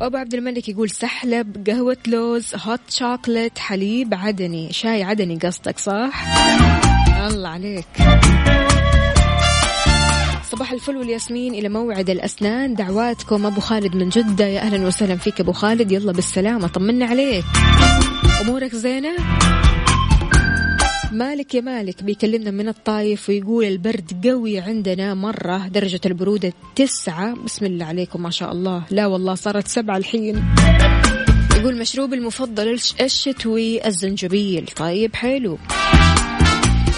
وابو 0.00 0.16
عبد 0.16 0.34
الملك 0.34 0.68
يقول 0.68 0.90
سحلب 0.90 1.68
قهوة 1.70 1.96
لوز 2.06 2.54
هوت 2.54 2.80
شوكلت 2.88 3.58
حليب 3.58 4.14
عدني 4.14 4.72
شاي 4.72 5.02
عدني 5.02 5.38
قصدك 5.38 5.78
صح؟ 5.78 6.24
الله 7.26 7.48
عليك. 7.48 7.86
صباح 10.50 10.72
الفل 10.72 10.96
والياسمين 10.96 11.54
إلى 11.54 11.68
موعد 11.68 12.10
الأسنان. 12.10 12.74
دعواتكم 12.74 13.46
أبو 13.46 13.60
خالد 13.60 13.96
من 13.96 14.08
جدة. 14.08 14.46
يا 14.46 14.60
أهلا 14.60 14.86
وسهلا 14.86 15.16
فيك 15.16 15.40
أبو 15.40 15.52
خالد. 15.52 15.92
يلا 15.92 16.12
بالسلامة 16.12 16.68
طمنا 16.68 17.06
عليك. 17.06 17.44
أمورك 18.40 18.74
زينة؟ 18.74 19.16
مالك 21.12 21.54
يا 21.54 21.60
مالك 21.60 22.02
بيكلمنا 22.02 22.50
من 22.50 22.68
الطايف 22.68 23.28
ويقول 23.28 23.64
البرد 23.64 24.26
قوي 24.26 24.58
عندنا 24.58 25.14
مرة 25.14 25.68
درجة 25.68 26.00
البرودة 26.06 26.52
تسعة. 26.76 27.34
بسم 27.44 27.66
الله 27.66 27.86
عليكم 27.86 28.22
ما 28.22 28.30
شاء 28.30 28.52
الله. 28.52 28.84
لا 28.90 29.06
والله 29.06 29.34
صارت 29.34 29.68
سبعة 29.68 29.96
الحين. 29.96 30.44
يقول 31.56 31.78
مشروب 31.78 32.14
المفضل 32.14 32.78
الشتوي 33.00 33.86
الزنجبيل. 33.86 34.66
طيب 34.76 35.16
حلو. 35.16 35.58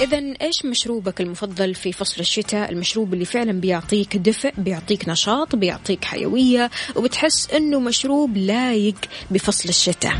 إذا 0.00 0.18
إيش 0.42 0.64
مشروبك 0.64 1.20
المفضل 1.20 1.74
في 1.74 1.92
فصل 1.92 2.20
الشتاء؟ 2.20 2.72
المشروب 2.72 3.14
اللي 3.14 3.24
فعلا 3.24 3.52
بيعطيك 3.52 4.16
دفء، 4.16 4.52
بيعطيك 4.58 5.08
نشاط، 5.08 5.56
بيعطيك 5.56 6.04
حيوية، 6.04 6.70
وبتحس 6.96 7.50
إنه 7.50 7.80
مشروب 7.80 8.36
لايق 8.36 8.94
بفصل 9.30 9.68
الشتاء. 9.68 10.14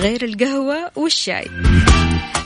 غير 0.00 0.24
القهوة 0.24 0.90
والشاي. 0.96 1.46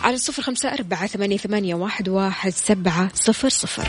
على 0.02 0.16
صفر 0.16 0.42
خمسة 0.42 0.68
أربعة 0.68 1.06
ثمانية, 1.06 1.36
ثمانية 1.36 1.74
واحد, 1.74 2.08
واحد 2.08 2.50
سبعة 2.50 3.10
صفر 3.14 3.48
صفر 3.48 3.88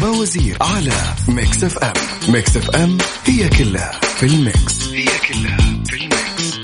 باوزير 0.00 0.56
على 0.60 0.92
Mix 1.28 1.64
FM. 1.64 1.92
Mix 2.28 2.56
FM 2.56 2.98
هي 3.26 3.48
كلها 3.48 3.92
في 4.16 4.26
ال 4.26 4.38
mix. 4.38 4.88
هي 4.92 5.04
كلها 5.04 5.56
في 5.88 5.96
ال 5.96 6.08
mix. 6.08 6.58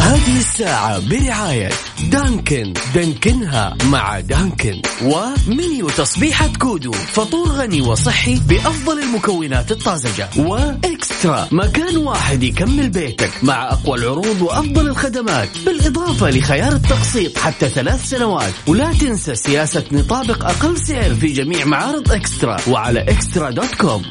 هذه 0.00 0.38
الساعة 0.38 0.98
برعاية 0.98 1.70
دانكن 2.10 2.72
دانكنها 2.94 3.76
مع 3.84 4.20
دانكن. 4.20 4.82
ومنيو 5.02 5.88
تصبيحة 5.88 6.48
كودو 6.58 6.92
فطور 6.92 7.48
غني 7.48 7.80
وصحي 7.80 8.34
بأفضل 8.48 8.98
المكونات 8.98 9.72
الطازجة. 9.72 10.28
وإكسترا 10.38 11.48
مكان 11.52 11.96
واحد 11.96 12.42
يكمل 12.42 12.90
بيتك 12.90 13.30
مع 13.42 13.72
أقوى 13.72 13.98
العروض 13.98 14.42
وأفضل 14.42 14.86
الخدمات 14.86 15.48
بالإضافة 15.66 16.30
لخيار 16.30 16.72
التقسيط 16.72 17.38
حتى 17.38 17.68
ثلاث 17.68 18.04
سنوات. 18.08 18.52
ولا 18.66 18.92
تنسى 18.92 19.34
سياسة 19.34 19.84
نطابق 19.92 20.44
أقل 20.44 20.78
سعر 20.78 21.14
في 21.14 21.26
جميع 21.26 21.64
معارض 21.64 22.12
إكسترا 22.12 22.56
وعلى 22.68 23.00
إكسترا 23.00 23.50
dot 23.50 23.74
com. 23.74 24.02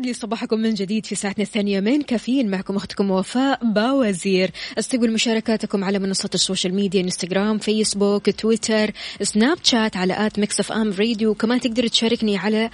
ويسعد 0.00 0.06
لي 0.06 0.12
صباحكم 0.12 0.58
من 0.58 0.74
جديد 0.74 1.06
في 1.06 1.14
ساعتنا 1.14 1.44
الثانية 1.44 1.80
من 1.80 2.02
كافيين 2.02 2.50
معكم 2.50 2.76
أختكم 2.76 3.10
وفاء 3.10 3.64
باوزير. 3.64 4.50
استقبل 4.78 5.12
مشاركاتكم 5.12 5.84
على 5.84 5.98
منصات 5.98 6.34
ال 6.34 6.40
social 6.40 6.74
media 6.74 7.00
إنستغرام 7.00 7.58
فيسبوك 7.58 8.30
تويتر 8.30 8.90
سناب 9.22 9.58
شات 9.62 9.96
على 9.96 10.26
at 10.26 10.38
Mix 10.38 10.60
FM 10.60 10.92
Radio. 10.92 11.30
وكمان 11.30 11.60
تقدر 11.60 11.86
تشاركني 11.86 12.36
على 12.36 12.70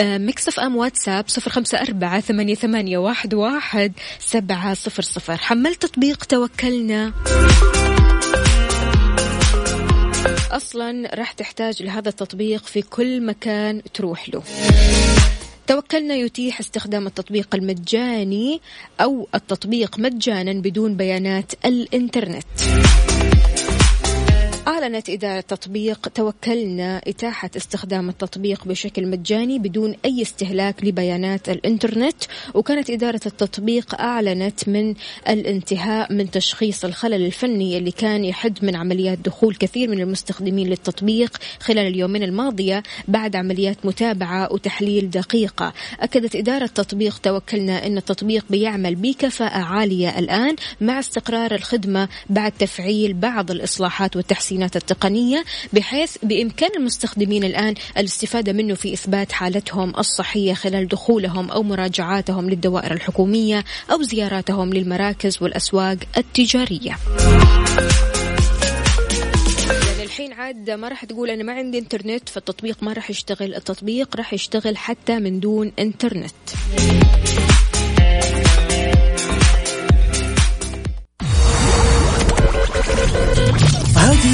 آه، 0.00 0.18
Mix 0.18 0.48
FM 0.48 0.76
واتساب 0.76 1.24
صفر 1.28 1.50
خمسة 1.50 1.78
أربعة 1.78 2.20
ثمانية, 2.20 2.54
ثمانية 2.54 2.98
واحد, 2.98 3.34
واحد 3.34 3.92
سبعة 4.18 4.74
صفر 4.74 5.02
صفر. 5.02 5.36
حملت 5.36 5.82
تطبيق 5.82 6.24
توكلنا. 6.24 7.12
أصلا 10.50 11.14
راح 11.14 11.32
تحتاج 11.32 11.82
لهذا 11.82 12.08
التطبيق 12.08 12.66
في 12.66 12.82
كل 12.82 13.26
مكان 13.26 13.82
تروح 13.94 14.28
له. 14.28 14.42
توكلنا 15.72 16.14
يتيح 16.14 16.60
استخدام 16.60 17.06
التطبيق 17.06 17.54
المجاني 17.54 18.60
أو 19.00 19.28
التطبيق 19.34 19.98
مجانا 19.98 20.52
بدون 20.52 20.96
بيانات 20.96 21.52
الإنترنت. 21.64 22.44
أعلنت 24.68 25.10
إدارة 25.10 25.40
تطبيق 25.40 26.08
توكلنا 26.08 27.02
إتاحة 27.06 27.50
استخدام 27.56 28.08
التطبيق 28.08 28.64
بشكل 28.64 29.06
مجاني 29.06 29.58
بدون 29.58 29.94
أي 30.04 30.22
استهلاك 30.22 30.84
لبيانات 30.84 31.48
الإنترنت 31.48 32.16
وكانت 32.54 32.90
إدارة 32.90 33.20
التطبيق 33.26 34.00
أعلنت 34.00 34.68
من 34.68 34.94
الانتهاء 35.28 36.12
من 36.12 36.30
تشخيص 36.30 36.84
الخلل 36.84 37.26
الفني 37.26 37.78
اللي 37.78 37.90
كان 37.90 38.24
يحد 38.24 38.64
من 38.64 38.76
عمليات 38.76 39.18
دخول 39.18 39.54
كثير 39.54 39.90
من 39.90 40.00
المستخدمين 40.00 40.66
للتطبيق 40.66 41.36
خلال 41.60 41.86
اليومين 41.86 42.22
الماضية 42.22 42.82
بعد 43.08 43.36
عمليات 43.36 43.76
متابعة 43.86 44.52
وتحليل 44.52 45.10
دقيقة. 45.10 45.72
أكدت 46.00 46.36
إدارة 46.36 46.66
تطبيق 46.66 47.18
توكلنا 47.18 47.86
أن 47.86 47.96
التطبيق 47.96 48.44
بيعمل 48.50 48.94
بكفاءة 48.94 49.58
عالية 49.58 50.18
الآن 50.18 50.56
مع 50.80 50.98
استقرار 50.98 51.54
الخدمة 51.54 52.08
بعد 52.30 52.52
تفعيل 52.52 53.14
بعض 53.14 53.50
الإصلاحات 53.50 54.16
والتحسينات 54.52 54.76
التقنية 54.76 55.44
بحيث 55.72 56.16
بإمكان 56.22 56.70
المستخدمين 56.76 57.44
الآن 57.44 57.74
الاستفادة 57.98 58.52
منه 58.52 58.74
في 58.74 58.92
إثبات 58.92 59.32
حالتهم 59.32 59.92
الصحية 59.98 60.54
خلال 60.54 60.88
دخولهم 60.88 61.50
أو 61.50 61.62
مراجعاتهم 61.62 62.50
للدوائر 62.50 62.92
الحكومية 62.92 63.64
أو 63.90 64.02
زياراتهم 64.02 64.72
للمراكز 64.72 65.42
والأسواق 65.42 65.96
التجارية. 66.16 66.96
الحين 70.02 70.32
عاد 70.32 70.70
ما 70.70 70.88
راح 70.88 71.04
تقول 71.04 71.30
أنا 71.30 71.42
ما 71.42 71.52
عندي 71.52 71.78
إنترنت 71.78 72.28
فالتطبيق 72.28 72.82
ما 72.82 72.92
راح 72.92 73.10
يشتغل. 73.10 73.54
التطبيق 73.54 74.16
راح 74.16 74.34
يشتغل 74.34 74.76
حتى 74.76 75.18
من 75.18 75.40
دون 75.40 75.72
إنترنت. 75.78 76.32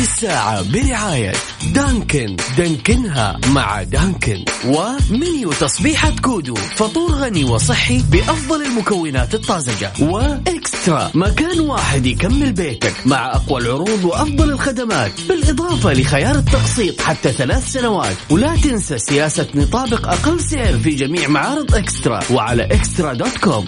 الساعة 0.09 0.73
برعاية 0.73 1.33
دانكن. 1.75 2.37
دانكنها 2.59 3.41
مع 3.53 3.83
دانكن. 3.83 4.45
ومنيو 4.67 5.53
تصبيحة 5.53 6.13
كودو. 6.23 6.55
فطور 6.55 7.11
غني 7.11 7.45
وصحي 7.45 8.03
بأفضل 8.13 8.63
المكونات 8.63 9.35
الطازجة. 9.35 9.93
وإكسترا. 10.01 11.11
مكان 11.15 11.61
واحد 11.61 12.07
يكمل 12.07 12.53
بيتك 12.53 13.07
مع 13.07 13.33
أقوى 13.33 13.61
العروض 13.61 14.05
وأفضل 14.05 14.51
الخدمات. 14.51 15.13
بالإضافة 15.29 15.93
لخيار 15.93 16.35
التقسيط 16.35 17.01
حتى 17.01 17.33
ثلاث 17.33 17.73
سنوات. 17.73 18.17
ولا 18.31 18.57
تنسى 18.57 18.99
سياسة 18.99 19.47
نطابق 19.55 20.09
أقل 20.09 20.41
سعر 20.41 20.79
في 20.79 20.91
جميع 20.91 21.29
معارض 21.29 21.75
إكسترا. 21.75 22.21
وعلى 22.33 22.65
إكسترا 22.65 23.15
dot 23.15 23.39
com. 23.39 23.67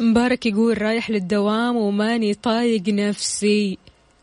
مبارك 0.00 0.46
يقول 0.46 0.82
رايح 0.82 1.10
للدوام 1.10 1.76
وماني 1.76 2.34
طايق 2.34 2.82
نفسي. 2.88 3.78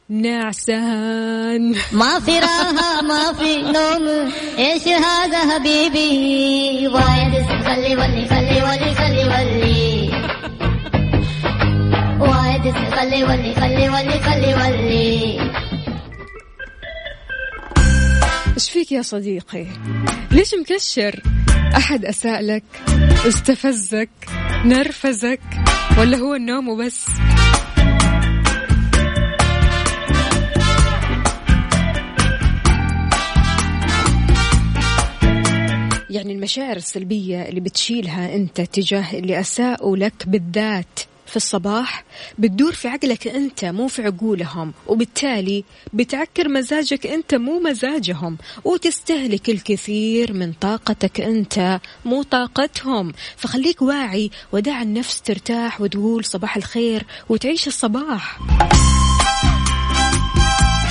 نعسان. 0.09 1.75
ما 1.91 2.19
في 2.19 2.39
راحة 2.39 3.01
ما 3.01 3.33
في 3.33 3.61
نوم. 3.61 4.31
إيش 4.57 4.87
هذا 4.87 5.53
حبيبي؟ 5.53 6.87
وايد 6.87 7.45
خلي 7.65 7.95
ولي 7.95 8.27
خلي 8.27 8.61
ولي 8.61 8.95
خلي 8.95 9.23
ولي. 9.25 10.09
وايد 12.19 12.73
خلي 12.95 13.23
ولي 13.23 13.55
خلي 13.55 13.89
ولي 13.89 14.19
خلي 14.19 14.53
ولي. 14.53 15.39
إيش 18.55 18.69
فيك 18.69 18.91
يا 18.91 19.01
صديقي؟ 19.01 19.65
ليش 20.31 20.53
مكشر؟ 20.53 21.21
أحد 21.77 22.05
اساء 22.05 22.41
لك 22.41 22.63
استفزك 23.27 24.09
نرفزك 24.65 25.41
ولا 25.99 26.17
هو 26.17 26.35
النوم 26.35 26.69
وبس؟ 26.69 27.05
يعني 36.09 36.33
المشاعر 36.33 36.75
السلبية 36.75 37.41
اللي 37.41 37.59
بتشيلها 37.59 38.35
أنت 38.35 38.61
تجاه 38.61 39.13
اللي 39.13 39.39
أساءوا 39.39 39.97
لك 39.97 40.27
بالذات 40.27 40.99
في 41.29 41.35
الصباح 41.35 42.03
بتدور 42.39 42.73
في 42.73 42.87
عقلك 42.87 43.27
أنت 43.27 43.65
مو 43.65 43.87
في 43.87 44.03
عقولهم 44.03 44.73
وبالتالي 44.87 45.63
بتعكر 45.93 46.49
مزاجك 46.49 47.07
أنت 47.07 47.35
مو 47.35 47.59
مزاجهم 47.59 48.37
وتستهلك 48.65 49.49
الكثير 49.49 50.33
من 50.33 50.53
طاقتك 50.53 51.21
أنت 51.21 51.79
مو 52.05 52.23
طاقتهم. 52.23 53.13
فخليك 53.37 53.81
واعي 53.81 54.31
ودع 54.51 54.81
النفس 54.81 55.21
ترتاح 55.21 55.81
وتقول 55.81 56.25
صباح 56.25 56.57
الخير 56.57 57.05
وتعيش 57.29 57.67
الصباح. 57.67 58.39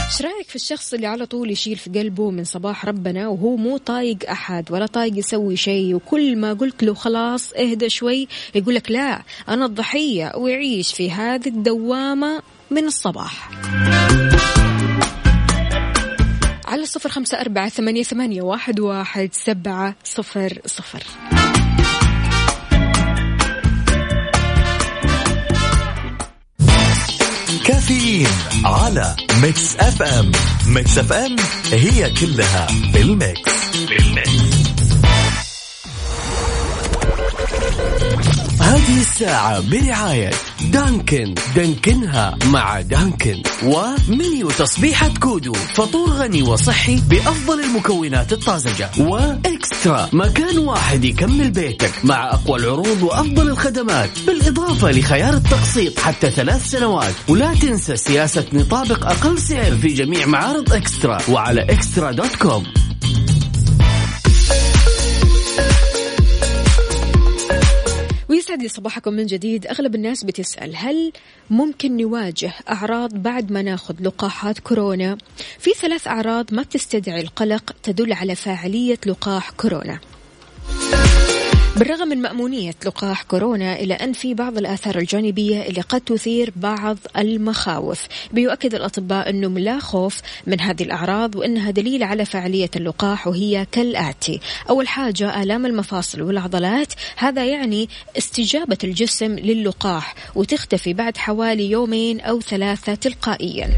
إيش 0.09 0.23
رأيك 0.23 0.49
في 0.49 0.57
الشخص 0.57 0.95
اللي 0.95 1.07
على 1.07 1.27
طول 1.27 1.51
يشيل 1.51 1.77
في 1.77 1.91
قلبه 1.91 2.31
من 2.31 2.45
صباح 2.45 2.85
ربنا 2.85 3.29
وهو 3.29 3.57
مو 3.57 3.77
طايق 3.77 4.31
أحد 4.31 4.73
ولا 4.73 4.87
طايق 4.87 5.19
يسوي 5.19 5.57
شيء 5.57 5.95
وكل 5.95 6.37
ما 6.37 6.53
قلت 6.53 6.83
له 6.83 6.95
خلاص 6.95 7.53
اهدى 7.53 7.89
شوي 7.89 8.29
يقول 8.55 8.75
لك 8.75 8.91
لا 8.91 9.23
أنا 9.49 9.67
الضحية 9.67 10.33
ويعيش 10.37 10.93
في 10.93 11.11
هذه 11.11 11.49
الدوامة 11.49 12.43
من 12.71 12.85
الصباح. 12.85 13.51
على 16.65 16.87
صفر 16.87 17.09
خمسة 17.09 17.41
أربعة 17.41 17.69
ثمانية, 17.69 18.03
ثمانية 18.03 18.43
واحد, 18.43 18.81
واحد 18.81 19.29
سبعة 19.33 19.95
صفر 20.05 20.59
صفر. 20.67 21.03
كافيين 27.69 28.29
على 28.65 29.17
Mix 29.43 29.77
FM. 29.77 30.33
Mix 30.67 30.99
FM 30.99 31.37
هي 31.73 32.11
كلها 32.11 32.67
في 32.67 33.01
ال 33.01 33.14
mix 33.14 33.53
في 33.89 33.99
ال 33.99 34.05
mix. 34.05 34.31
هذه 38.61 39.01
الساعة 39.01 39.61
برعاية 39.61 40.31
دانكن. 40.73 41.35
دانكنها 41.57 42.39
مع 42.45 42.81
دانكن. 42.81 43.43
ومنيو 43.63 44.51
تصبيحة 44.51 45.11
كودو. 45.21 45.53
فطور 45.53 46.11
غني 46.11 46.43
وصحي 46.43 46.97
بأفضل 46.97 47.61
المكونات 47.61 48.33
الطازجة. 48.33 48.91
وإكسترا. 48.99 50.09
مكان 50.13 50.59
واحد 50.59 51.05
يكمل 51.05 51.51
بيتك 51.51 51.93
مع 52.05 52.31
أقوى 52.31 52.59
العروض 52.59 53.03
وأفضل 53.03 53.49
الخدمات. 53.49 54.11
بالإضافة 54.27 54.91
لخيار 54.91 55.35
التقسيط 55.35 55.99
حتى 55.99 56.31
ثلاث 56.31 56.67
سنوات. 56.71 57.15
ولا 57.29 57.55
تنسى 57.55 57.97
سياسة 57.97 58.45
نطابق 58.53 59.07
أقل 59.07 59.39
سعر 59.39 59.77
في 59.77 59.89
جميع 59.89 60.27
معارض 60.27 60.73
إكسترا. 60.73 61.19
وعلى 61.29 61.63
إكسترا 61.63 62.13
دوت 62.13 62.37
كوم. 62.37 62.65
ويسعد 68.59 68.63
لي 68.63 68.69
صباحكم 68.69 69.13
من 69.13 69.27
جديد. 69.27 69.67
أغلب 69.67 69.95
الناس 69.95 70.25
بتسأل 70.25 70.77
هل 70.77 71.13
ممكن 71.51 71.97
نواجه 71.97 72.53
أعراض 72.69 73.15
بعد 73.15 73.53
ما 73.53 73.63
ناخذ 73.63 73.95
لقاحات 74.01 74.59
كورونا؟ 74.59 75.19
في 75.59 75.71
ثلاث 75.71 76.09
أعراض 76.09 76.55
ما 76.55 76.63
تستدعي 76.63 77.21
القلق 77.21 77.77
تدل 77.83 78.13
على 78.13 78.35
فاعلية 78.35 78.99
لقاح 79.07 79.51
كورونا. 79.51 79.99
بالرغم 81.79 82.09
من 82.09 82.23
مأمونية 82.23 82.75
لقاح 82.87 83.23
كورونا 83.23 83.81
إلا 83.81 84.05
أن 84.05 84.13
في 84.13 84.35
بعض 84.35 84.59
الآثار 84.59 84.99
الجانبية 84.99 85.63
اللي 85.63 85.81
قد 85.81 86.01
تثير 86.01 86.53
بعض 86.57 86.99
المخاوف. 87.17 88.07
بيؤكد 88.33 88.75
الأطباء 88.75 89.31
أنهم 89.31 89.59
لا 89.59 89.79
خوف 89.79 90.21
من 90.47 90.61
هذه 90.61 90.83
الأعراض 90.83 91.37
وأنها 91.37 91.71
دليل 91.71 92.03
على 92.03 92.25
فعالية 92.25 92.71
اللقاح 92.77 93.27
وهي 93.27 93.67
كالآتي. 93.73 94.41
أول 94.71 94.89
حاجة 94.89 95.43
آلام 95.43 95.67
المفاصل 95.67 96.23
والعضلات. 96.23 96.93
هذا 97.17 97.45
يعني 97.45 97.89
استجابة 98.19 98.79
الجسم 98.85 99.37
للقاح 99.39 100.15
وتختفي 100.35 100.93
بعد 100.93 101.17
حوالي 101.17 101.71
يومين 101.71 102.21
أو 102.21 102.41
ثلاثة 102.41 102.95
تلقائيا. 102.95 103.71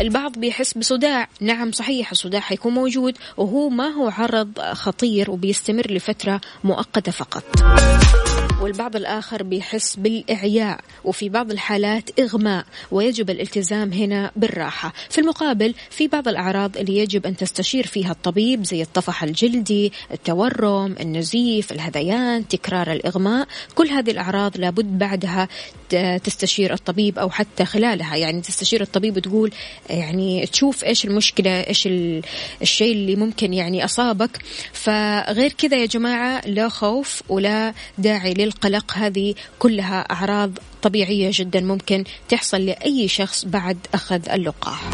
البعض 0.00 0.38
بيحس 0.38 0.78
بصداع. 0.78 1.28
نعم 1.40 1.72
صحيح 1.72 2.10
الصداع 2.10 2.40
حيكون 2.40 2.74
موجود 2.74 3.18
وهو 3.36 3.68
ما 3.68 3.88
هو 3.88 4.08
عرض 4.08 4.60
خطير 4.60 5.30
وبيستمر 5.30 5.90
لفترة 5.90 6.40
مؤقتة 6.64 7.12
فقط. 7.12 7.44
والبعض 8.60 8.96
الآخر 8.96 9.42
بيحس 9.42 9.96
بالإعياء 9.96 10.80
وفي 11.04 11.28
بعض 11.28 11.50
الحالات 11.50 12.20
إغماء 12.20 12.64
ويجب 12.90 13.30
الالتزام 13.30 13.92
هنا 13.92 14.30
بالراحة. 14.36 14.92
في 15.10 15.20
المقابل 15.20 15.74
في 15.90 16.08
بعض 16.08 16.28
الأعراض 16.28 16.76
اللي 16.76 16.98
يجب 16.98 17.26
أن 17.26 17.36
تستشير 17.36 17.86
فيها 17.86 18.10
الطبيب 18.10 18.64
زي 18.64 18.82
الطفح 18.82 19.22
الجلدي 19.22 19.92
التورم 20.12 20.96
النزيف 21.00 21.72
الهذيان 21.72 22.48
تكرار 22.48 22.92
الإغماء. 22.92 23.48
كل 23.74 23.88
هذه 23.88 24.10
الأعراض 24.10 24.56
لابد 24.56 24.98
بعدها 24.98 25.48
تستشير 26.24 26.72
الطبيب 26.72 27.18
أو 27.18 27.30
حتى 27.30 27.64
خلالها. 27.64 28.16
يعني 28.16 28.40
تستشير 28.40 28.80
الطبيب 28.80 29.16
وتقول 29.16 29.52
يعني 29.90 30.46
تشوف 30.46 30.84
إيش 30.84 31.04
المشكلة 31.04 31.50
إيش 31.50 31.88
الشيء 32.62 32.92
اللي 32.92 33.16
ممكن 33.16 33.52
يعني 33.52 33.84
أصابك. 33.84 34.38
فغير 34.72 35.52
كذا 35.52 35.76
يا 35.76 35.86
جماعة 35.86 36.46
لا 36.46 36.68
خوف 36.68 37.22
ولا 37.28 37.74
داعي 37.98 38.34
للقلق 38.50 38.92
هذه 38.94 39.34
كلها 39.58 40.00
أعراض 40.00 40.50
طبيعية 40.82 41.30
جدا 41.32 41.60
ممكن 41.60 42.04
تحصل 42.28 42.60
لأي 42.66 43.08
شخص 43.08 43.44
بعد 43.44 43.78
أخذ 43.94 44.28
اللقاح. 44.30 44.90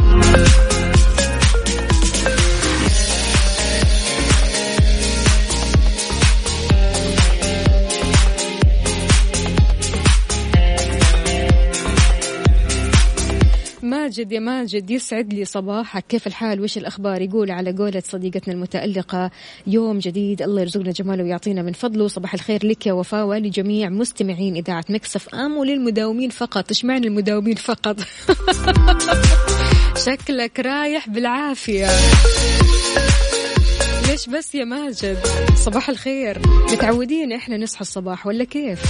ماجد 14.07 14.33
يا 14.33 14.40
ماجد 14.40 14.90
يسعد 14.90 15.35
لي 15.35 15.45
صباحك. 15.45 16.05
كيف 16.09 16.27
الحال؟ 16.27 16.61
وش 16.61 16.79
الأخبار؟ 16.79 17.23
يقول 17.23 17.51
على 17.51 17.73
قولة 17.73 18.03
صديقتنا 18.07 18.55
المتألقة 18.55 19.31
يوم 19.66 19.99
جديد 19.99 20.42
الله 20.42 20.61
يرزقنا 20.61 20.90
جماله 20.90 21.25
ويعطينا 21.25 21.62
من 21.62 21.73
فضله. 21.73 22.09
صباح 22.09 22.35
الخير 22.35 22.66
لك 22.66 22.87
يا 22.87 22.92
وفاء 22.92 23.27
ولجميع 23.27 23.88
مستمعين 23.88 24.57
إذاعة 24.57 24.85
مكسف 24.88 25.35
أم 25.35 25.57
وللمداومين 25.57 26.31
فقط. 26.31 26.64
إيش 26.69 26.85
معنى 26.85 27.07
المداومين 27.07 27.55
فقط؟ 27.55 27.97
شكلك 30.07 30.61
رايح 30.61 31.09
بالعافية. 31.09 31.88
ليش 34.09 34.29
بس 34.29 34.55
يا 34.55 34.64
ماجد؟ 34.64 35.19
صباح 35.57 35.88
الخير. 35.88 36.38
متعودين 36.73 37.33
إحنا 37.33 37.57
نصحى 37.57 37.81
الصباح 37.81 38.27
ولا 38.27 38.45
كيف؟ 38.45 38.83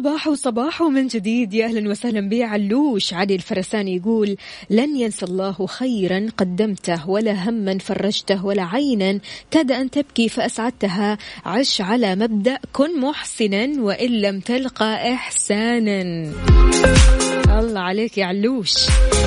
صباح 0.00 0.26
وصباح 0.26 0.82
من 0.82 1.06
جديد. 1.06 1.54
يا 1.54 1.66
أهلا 1.66 1.90
وسهلا 1.90 2.20
بي 2.20 2.44
علوش. 2.44 3.14
علي 3.14 3.34
الفرساني 3.34 3.96
يقول 3.96 4.36
لن 4.70 4.96
ينسى 4.96 5.26
الله 5.26 5.66
خيرا 5.66 6.26
قدمته 6.36 7.10
ولا 7.10 7.48
هما 7.48 7.78
فرجته 7.78 8.46
ولا 8.46 8.62
عينا 8.62 9.20
كاد 9.50 9.72
أن 9.72 9.90
تبكي 9.90 10.28
فأسعدتها. 10.28 11.18
عش 11.44 11.80
على 11.80 12.14
مبدأ 12.14 12.58
كن 12.72 13.00
محسنا 13.00 13.82
وإن 13.82 14.20
لم 14.20 14.40
تلقى 14.40 15.12
احسانا. 15.14 16.32
الله 17.58 17.80
عليك 17.80 18.18
يا 18.18 18.26
علوش. 18.26 18.74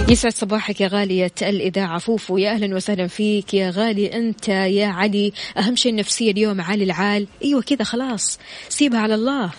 يسعد 0.09 0.33
صباحك 0.33 0.81
يا 0.81 0.87
غالية 0.87 1.31
الإذاعة 1.41 1.97
فوفو 1.97 2.37
يا 2.37 2.51
أهلا 2.51 2.75
وسهلا 2.75 3.07
فيك 3.07 3.53
يا 3.53 3.69
غالي. 3.69 4.17
أنت 4.17 4.47
يا 4.47 4.87
علي 4.87 5.33
أهم 5.57 5.75
شيء 5.75 5.91
النفسية 5.91 6.31
اليوم 6.31 6.61
علي 6.61 6.83
العال. 6.83 7.27
أيوة 7.43 7.61
كذا 7.61 7.83
خلاص. 7.83 8.39
سيبها 8.69 8.99
على 8.99 9.15
الله. 9.15 9.51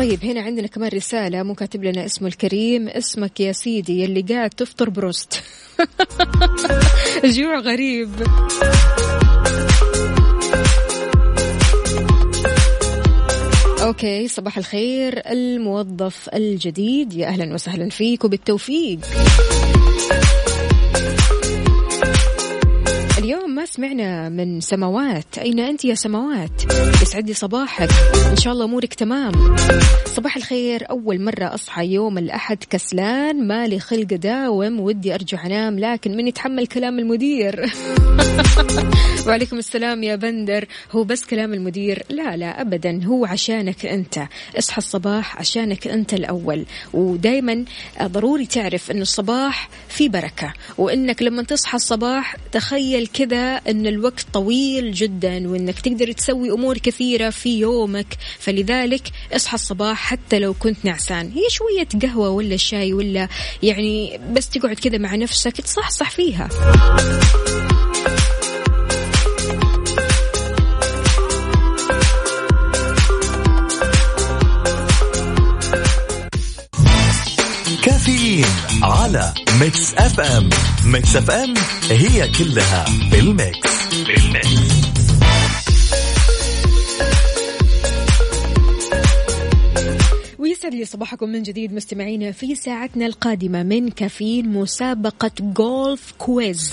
طيب 0.00 0.24
هنا 0.24 0.40
عندنا 0.40 0.66
كمان 0.66 0.90
رسالة 0.94 1.42
مو 1.42 1.54
كاتب 1.54 1.84
لنا 1.84 2.04
اسمه 2.04 2.28
الكريم. 2.28 2.88
اسمك 2.88 3.40
يا 3.40 3.52
سيدي 3.52 4.04
اللي 4.04 4.20
قاعد 4.22 4.50
تفطر 4.50 4.90
بروست. 4.90 5.42
جوع 7.36 7.58
غريب. 7.58 8.10
okay 13.82 14.28
صباح 14.28 14.58
الخير 14.58 15.22
الموظف 15.30 16.28
الجديد. 16.34 17.12
يا 17.12 17.26
أهلا 17.26 17.54
وسهلا 17.54 17.88
فيك 17.88 18.24
وبالتوفيق. 18.24 19.00
سمعنا 23.72 24.28
من 24.28 24.60
سماوات. 24.60 25.38
أين 25.38 25.60
أنت 25.60 25.84
يا 25.84 25.94
سماوات؟ 25.94 26.62
يسعد 27.02 27.28
لي 27.28 27.34
صباحك. 27.34 27.88
إن 28.30 28.36
شاء 28.36 28.52
الله 28.52 28.64
أمورك 28.64 28.94
تمام. 28.94 29.56
صباح 30.06 30.36
الخير. 30.36 30.90
أول 30.90 31.20
مرة 31.20 31.54
أصحى 31.54 31.86
يوم 31.86 32.18
الأحد 32.18 32.58
كسلان 32.70 33.48
مالي 33.48 33.78
خلق 33.78 34.14
داوم 34.14 34.80
ودي 34.80 35.14
أرجع 35.14 35.46
أنام 35.46 35.78
لكن 35.78 36.16
من 36.16 36.28
يتحمل 36.28 36.66
كلام 36.66 36.98
المدير؟ 36.98 37.72
وعليكم 39.26 39.58
السلام 39.58 40.02
يا 40.02 40.16
بندر. 40.16 40.64
هو 40.92 41.04
بس 41.04 41.24
كلام 41.24 41.54
المدير؟ 41.54 42.02
لا 42.08 42.36
لا 42.36 42.60
أبدا. 42.60 43.04
هو 43.04 43.24
عشانك 43.24 43.86
أنت. 43.86 44.18
اصحى 44.58 44.78
الصباح 44.78 45.38
عشانك 45.38 45.88
أنت 45.88 46.14
الأول. 46.14 46.66
ودايما 46.92 47.64
ضروري 48.02 48.46
تعرف 48.46 48.90
أن 48.90 49.02
الصباح 49.02 49.68
في 49.88 50.08
بركة 50.08 50.52
وأنك 50.78 51.22
لما 51.22 51.42
تصحى 51.42 51.76
الصباح 51.76 52.36
تخيل 52.52 53.06
كذا 53.06 53.59
أن 53.68 53.86
الوقت 53.86 54.26
طويل 54.32 54.92
جدا 54.92 55.50
وأنك 55.50 55.80
تقدر 55.80 56.12
تسوي 56.12 56.50
أمور 56.50 56.78
كثيرة 56.78 57.30
في 57.30 57.58
يومك. 57.58 58.16
فلذلك 58.38 59.02
اصحى 59.32 59.54
الصباح 59.54 59.98
حتى 59.98 60.38
لو 60.38 60.54
كنت 60.54 60.84
نعسان. 60.84 61.30
هي 61.34 61.50
شوية 61.50 62.02
قهوة 62.02 62.30
ولا 62.30 62.56
شاي 62.56 62.92
ولا 62.92 63.28
يعني 63.62 64.20
بس 64.32 64.48
تقعد 64.48 64.76
كذا 64.76 64.98
مع 64.98 65.14
نفسك 65.14 65.60
تصحصح 65.60 66.10
فيها. 66.10 66.48
Mix 79.60 79.94
FM 79.94 80.50
Mix 80.84 81.16
FM 81.16 81.54
هي 81.90 82.28
كلها 82.38 82.84
بال 83.10 83.44
Mix 83.44 83.94
بال 84.06 84.36
Mix 84.36 84.80
ويسعد 90.38 90.74
لي 90.74 90.84
صباحكم 90.84 91.28
من 91.28 91.42
جديد 91.42 91.72
مستمعينا 91.74 92.32
في 92.32 92.54
ساعتنا 92.54 93.06
القادمة 93.06 93.62
من 93.62 93.88
كافيين 93.90 94.48
مسابقة 94.48 95.30
Golf 95.40 96.14
Quiz 96.18 96.70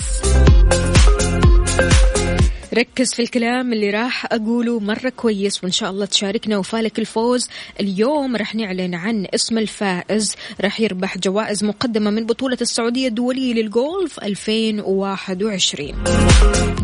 ركز 2.78 3.14
في 3.14 3.22
الكلام 3.22 3.72
اللي 3.72 3.90
راح 3.90 4.26
أقوله 4.32 4.80
مرة 4.80 5.08
كويس 5.16 5.64
وإن 5.64 5.72
شاء 5.72 5.90
الله 5.90 6.06
تشاركنا 6.06 6.58
وفالك 6.58 6.98
الفوز. 6.98 7.48
اليوم 7.80 8.36
راح 8.36 8.54
نعلن 8.54 8.94
عن 8.94 9.26
اسم 9.34 9.58
الفائز. 9.58 10.36
راح 10.60 10.80
يربح 10.80 11.18
جوائز 11.18 11.64
مقدمة 11.64 12.10
من 12.10 12.26
بطولة 12.26 12.58
السعودية 12.60 13.08
الدولية 13.08 13.54
للجولف 13.54 14.18
2021 14.18 16.04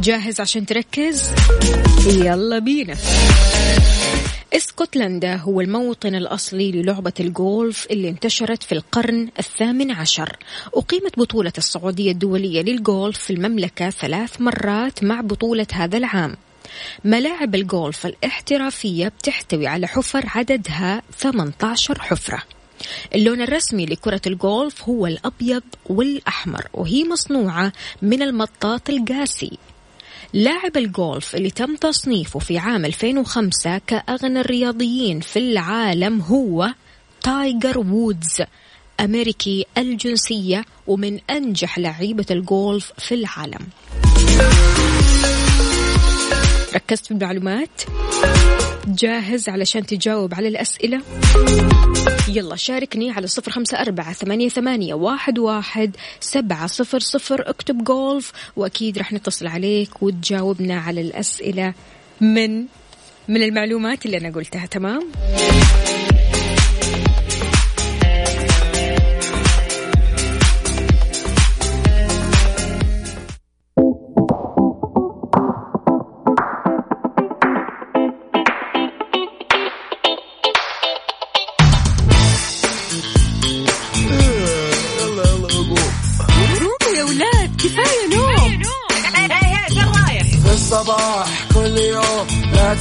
جاهز 0.00 0.40
عشان 0.40 0.66
تركز؟ 0.66 1.30
يلا 2.06 2.58
بينا. 2.58 2.94
اسكتلندا 4.56 5.36
هو 5.36 5.60
الموطن 5.60 6.14
الأصلي 6.14 6.72
للعبة 6.72 7.12
الجولف 7.20 7.86
اللي 7.90 8.08
انتشرت 8.08 8.62
في 8.62 8.72
القرن 8.72 9.28
الثامن 9.38 9.90
عشر. 9.90 10.36
أقيمت 10.74 11.18
بطولة 11.18 11.52
السعودية 11.58 12.12
الدولية 12.12 12.62
للجولف 12.62 13.18
في 13.18 13.32
المملكة 13.32 13.90
ثلاث 13.90 14.40
مرات 14.40 15.04
مع 15.04 15.20
بطولة 15.20 15.66
هذا 15.72 15.98
العام. 15.98 16.36
ملاعب 17.04 17.54
الجولف 17.54 18.06
الاحترافية 18.06 19.08
بتحتوي 19.08 19.66
على 19.66 19.86
حفر 19.86 20.24
عددها 20.26 21.02
18 21.18 21.98
حفرة. 21.98 22.42
اللون 23.14 23.40
الرسمي 23.40 23.86
لكرة 23.86 24.20
الجولف 24.26 24.82
هو 24.82 25.06
الأبيض 25.06 25.62
والأحمر 25.86 26.68
وهي 26.74 27.04
مصنوعة 27.04 27.72
من 28.02 28.22
المطاط 28.22 28.90
القاسي. 28.90 29.58
لاعب 30.34 30.76
الجولف 30.76 31.34
اللي 31.34 31.50
تم 31.50 31.76
تصنيفه 31.76 32.38
في 32.38 32.58
عام 32.58 32.84
2005 32.84 33.78
كأغنى 33.86 34.40
الرياضيين 34.40 35.20
في 35.20 35.38
العالم 35.38 36.20
هو 36.20 36.74
تايجر 37.22 37.78
وودز 37.78 38.42
أمريكي 39.00 39.66
الجنسية 39.78 40.64
ومن 40.86 41.18
أنجح 41.30 41.78
لعيبة 41.78 42.26
الجولف 42.30 42.92
في 42.98 43.14
العالم. 43.14 43.68
ركزت 46.74 47.06
في 47.06 47.10
المعلومات؟ 47.10 47.82
جاهز 48.88 49.48
علشان 49.48 49.86
تجاوب 49.86 50.34
على 50.34 50.48
الأسئلة 50.48 51.00
يلا 52.28 52.56
شاركني 52.56 53.10
على 53.10 53.26
صفر 53.26 53.50
خمسة 53.50 53.80
أربعة 53.80 54.12
ثمانية, 54.12 54.48
ثمانية 54.48 54.94
واحد, 54.94 55.38
واحد 55.38 55.96
سبعة 56.20 56.66
صفر 56.66 56.98
صفر 56.98 57.50
اكتب 57.50 57.84
جولف 57.84 58.32
وأكيد 58.56 58.98
رح 58.98 59.12
نتصل 59.12 59.46
عليك 59.46 60.02
وتجاوبنا 60.02 60.74
على 60.80 61.00
الأسئلة 61.00 61.74
من 62.20 62.64
من 63.28 63.42
المعلومات 63.42 64.06
اللي 64.06 64.16
أنا 64.18 64.30
قلتها 64.30 64.66
تمام؟ 64.66 65.08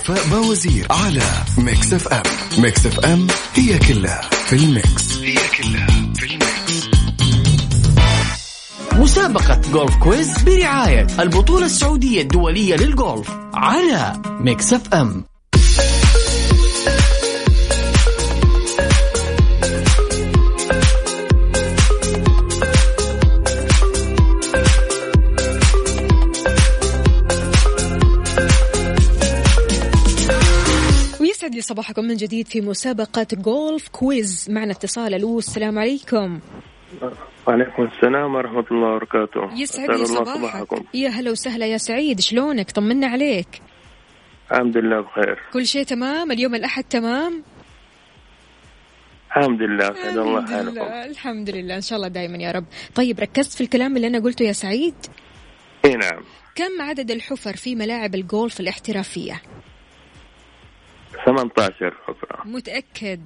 وفاء 0.00 0.28
باوزير 0.30 0.86
على 0.90 1.22
Mix 1.58 1.92
FM 1.92 2.22
Mix 2.58 2.86
FM 2.86 3.26
هي 3.54 3.78
كلها 3.78 4.20
في 4.46 4.52
ال 4.56 4.68
Mix. 4.68 5.18
هي 5.18 5.34
كلها 5.34 5.86
في 6.14 6.24
ال 6.26 6.38
Mix. 6.38 6.88
مسابقة 8.92 9.60
Golf 9.72 9.96
Quiz 9.96 10.42
برعاية 10.42 11.06
البطولة 11.18 11.66
السعودية 11.66 12.22
الدولية 12.22 12.76
للجولف 12.76 13.30
على 13.54 14.22
Mix 14.40 14.72
FM 14.72 15.24
صباحكم 31.70 32.04
من 32.04 32.16
جديد 32.16 32.48
في 32.48 32.60
مسابقة 32.60 33.26
Golf 33.32 33.88
Quiz. 33.88 34.50
معنا 34.50 34.72
اتصال. 34.72 35.14
ألو 35.14 35.38
السلام 35.38 35.78
عليكم. 35.78 36.40
وعليكم 37.46 37.82
السلام 37.82 38.34
ورحمة 38.34 38.64
الله 38.70 38.94
وبركاته. 38.94 39.60
يسعد 39.60 39.90
لي 39.90 40.04
صباحك. 40.04 40.68
يا 40.94 41.08
هلا 41.08 41.30
وسهلا 41.30 41.66
يا 41.66 41.76
سعيد. 41.78 42.20
شلونك؟ 42.20 42.70
طمنا 42.70 43.06
عليك. 43.06 43.62
الحمد 44.50 44.76
لله 44.76 45.00
بخير. 45.00 45.38
كل 45.52 45.66
شيء 45.66 45.82
تمام؟ 45.82 46.32
اليوم 46.32 46.54
الأحد 46.54 46.84
تمام؟ 46.84 47.42
الحمد 49.28 49.62
لله 49.62 49.94
سعد 49.94 50.16
الله 50.16 50.46
حالكم. 50.46 51.10
الحمد 51.10 51.50
لله. 51.50 51.76
إن 51.76 51.80
شاء 51.80 51.96
الله 51.96 52.08
دائما 52.08 52.38
يا 52.38 52.50
رب. 52.50 52.64
طيب 52.94 53.20
ركزت 53.20 53.52
في 53.52 53.60
الكلام 53.60 53.96
اللي 53.96 54.06
أنا 54.06 54.18
قلته 54.18 54.42
يا 54.42 54.52
سعيد؟ 54.52 54.94
إي 55.84 55.94
نعم. 55.94 56.22
كم 56.54 56.82
عدد 56.82 57.10
الحفر 57.10 57.56
في 57.56 57.74
ملاعب 57.74 58.14
الجولف 58.14 58.60
الاحترافية؟ 58.60 59.42
18 61.30 61.94
حفرة 62.06 62.46
متأكد؟ 62.46 63.20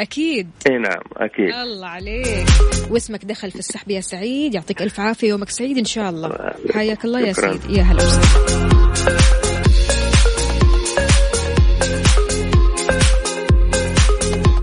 أكيد؟ 0.00 0.50
إي 0.66 0.78
نعم 0.78 1.02
أكيد. 1.16 1.54
الله 1.54 1.86
عليك. 1.86 2.46
واسمك 2.90 3.24
دخل 3.24 3.50
في 3.50 3.58
السحب 3.58 3.90
يا 3.90 4.00
سعيد 4.00 4.54
يعطيك 4.54 4.82
ألف 4.82 5.00
عافية 5.00 5.28
يومك 5.28 5.50
سعيد 5.50 5.78
إن 5.78 5.84
شاء 5.84 6.10
الله. 6.10 6.30
حياك 6.74 7.04
الله 7.04 7.20
يا 7.20 7.32
سعيد. 7.32 7.70
يا 7.70 7.82
هلا 7.82 8.02
وسهلا. 8.02 8.26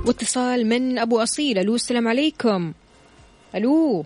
واتصال 0.07 0.69
من 0.69 0.99
أبو 0.99 1.19
أصيل. 1.19 1.57
ألو 1.59 1.75
السلام 1.75 2.07
عليكم. 2.07 2.73
ألو. 3.55 4.05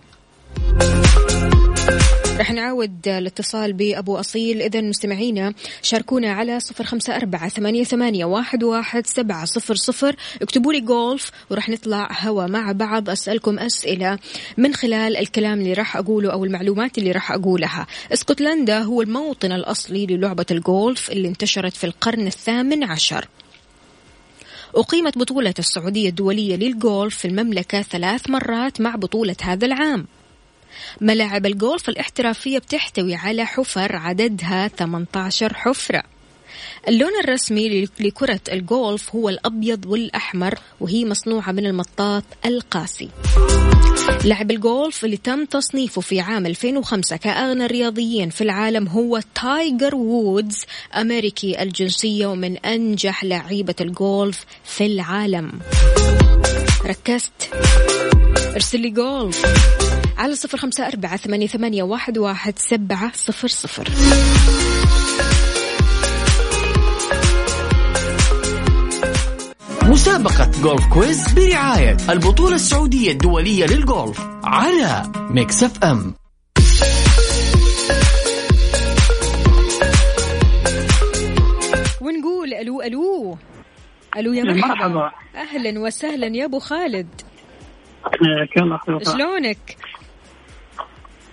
رح 2.38 2.52
نعاود 2.52 3.08
الاتصال 3.08 3.72
بأبو 3.72 4.16
أصيل. 4.16 4.62
إذا 4.62 4.80
مستمعينا 4.80 5.54
شاركونا 5.82 6.32
على 6.32 6.60
صفر 6.60 6.84
خمسة 6.84 7.16
أربعة 7.16 7.48
ثمانية, 7.48 7.84
ثمانية 7.84 8.24
واحد, 8.24 8.64
واحد 8.64 9.06
سبعة 9.06 9.44
صفر 9.44 9.74
صفر. 9.74 10.16
اكتبوا 10.42 10.72
لي 10.72 10.80
جولف 10.80 11.30
ورح 11.50 11.68
نطلع 11.68 12.08
هوا 12.20 12.46
مع 12.46 12.72
بعض. 12.72 13.10
أسألكم 13.10 13.58
أسئلة 13.58 14.18
من 14.56 14.74
خلال 14.74 15.16
الكلام 15.16 15.60
اللي 15.60 15.72
راح 15.72 15.96
أقوله 15.96 16.32
أو 16.32 16.44
المعلومات 16.44 16.98
اللي 16.98 17.12
راح 17.12 17.32
أقولها. 17.32 17.86
اسكتلندا 18.12 18.78
هو 18.78 19.02
الموطن 19.02 19.52
الأصلي 19.52 20.06
للعبة 20.06 20.46
الجولف 20.50 21.10
اللي 21.10 21.28
انتشرت 21.28 21.76
في 21.76 21.84
القرن 21.84 22.26
الثامن 22.26 22.84
عشر. 22.84 23.28
أقيمت 24.74 25.18
بطولة 25.18 25.54
السعودية 25.58 26.08
الدولية 26.08 26.56
للجولف 26.56 27.16
في 27.16 27.28
المملكة 27.28 27.82
ثلاث 27.82 28.30
مرات 28.30 28.80
مع 28.80 28.96
بطولة 28.96 29.36
هذا 29.42 29.66
العام. 29.66 30.06
ملاعب 31.00 31.46
الجولف 31.46 31.88
الاحترافية 31.88 32.58
بتحتوي 32.58 33.14
على 33.14 33.44
حفر 33.46 33.96
عددها 33.96 34.68
18 34.68 35.54
حفرة. 35.54 36.02
اللون 36.88 37.12
الرسمي 37.24 37.88
لكرة 38.00 38.40
الجولف 38.52 39.14
هو 39.14 39.28
الأبيض 39.28 39.86
والأحمر 39.86 40.54
وهي 40.80 41.04
مصنوعة 41.04 41.52
من 41.52 41.66
المطاط 41.66 42.24
القاسي. 42.46 43.08
لاعب 44.24 44.50
الجولف 44.50 45.04
اللي 45.04 45.16
تم 45.16 45.44
تصنيفه 45.44 46.00
في 46.00 46.20
عام 46.20 46.46
2005 46.46 47.16
كأغنى 47.16 47.64
الرياضيين 47.64 48.30
في 48.30 48.40
العالم 48.40 48.88
هو 48.88 49.20
تايجر 49.34 49.94
وودز 49.94 50.64
أمريكي 50.96 51.62
الجنسية 51.62 52.26
ومن 52.26 52.56
أنجح 52.56 53.24
لعيبة 53.24 53.74
الجولف 53.80 54.44
في 54.64 54.86
العالم. 54.86 55.60
ركزت. 56.86 57.50
ارسل 58.54 58.80
لي 58.80 58.90
جولف 58.90 59.46
على 60.18 60.34
صفر 60.34 60.58
خمسة 60.58 60.86
أربعة 60.88 61.16
ثمانية, 61.16 61.46
ثمانية 61.46 61.82
واحد, 61.82 62.18
واحد 62.18 62.58
سبعة 62.58 63.12
صفر 63.14 63.48
صفر. 63.48 63.88
مسابقة 69.82 70.50
Golf 70.62 70.86
Quiz 70.86 71.32
برعاية 71.32 71.96
البطولة 72.10 72.54
السعودية 72.54 73.12
الدولية 73.12 73.66
للجولف 73.66 74.20
على 74.44 75.12
Mix 75.30 75.62
FM 75.62 76.14
ونقول 82.00 82.54
ألو 82.54 82.82
ألو. 82.82 83.38
ألو 84.16 84.32
يا 84.32 84.44
مرحبا, 84.44 84.68
مرحبا. 84.68 85.10
أهلا 85.34 85.80
وسهلا 85.80 86.26
يا 86.26 86.44
أبو 86.44 86.58
خالد. 86.58 87.27
حياك 88.04 88.58
الله 88.58 88.78
شلونك؟ 89.16 89.76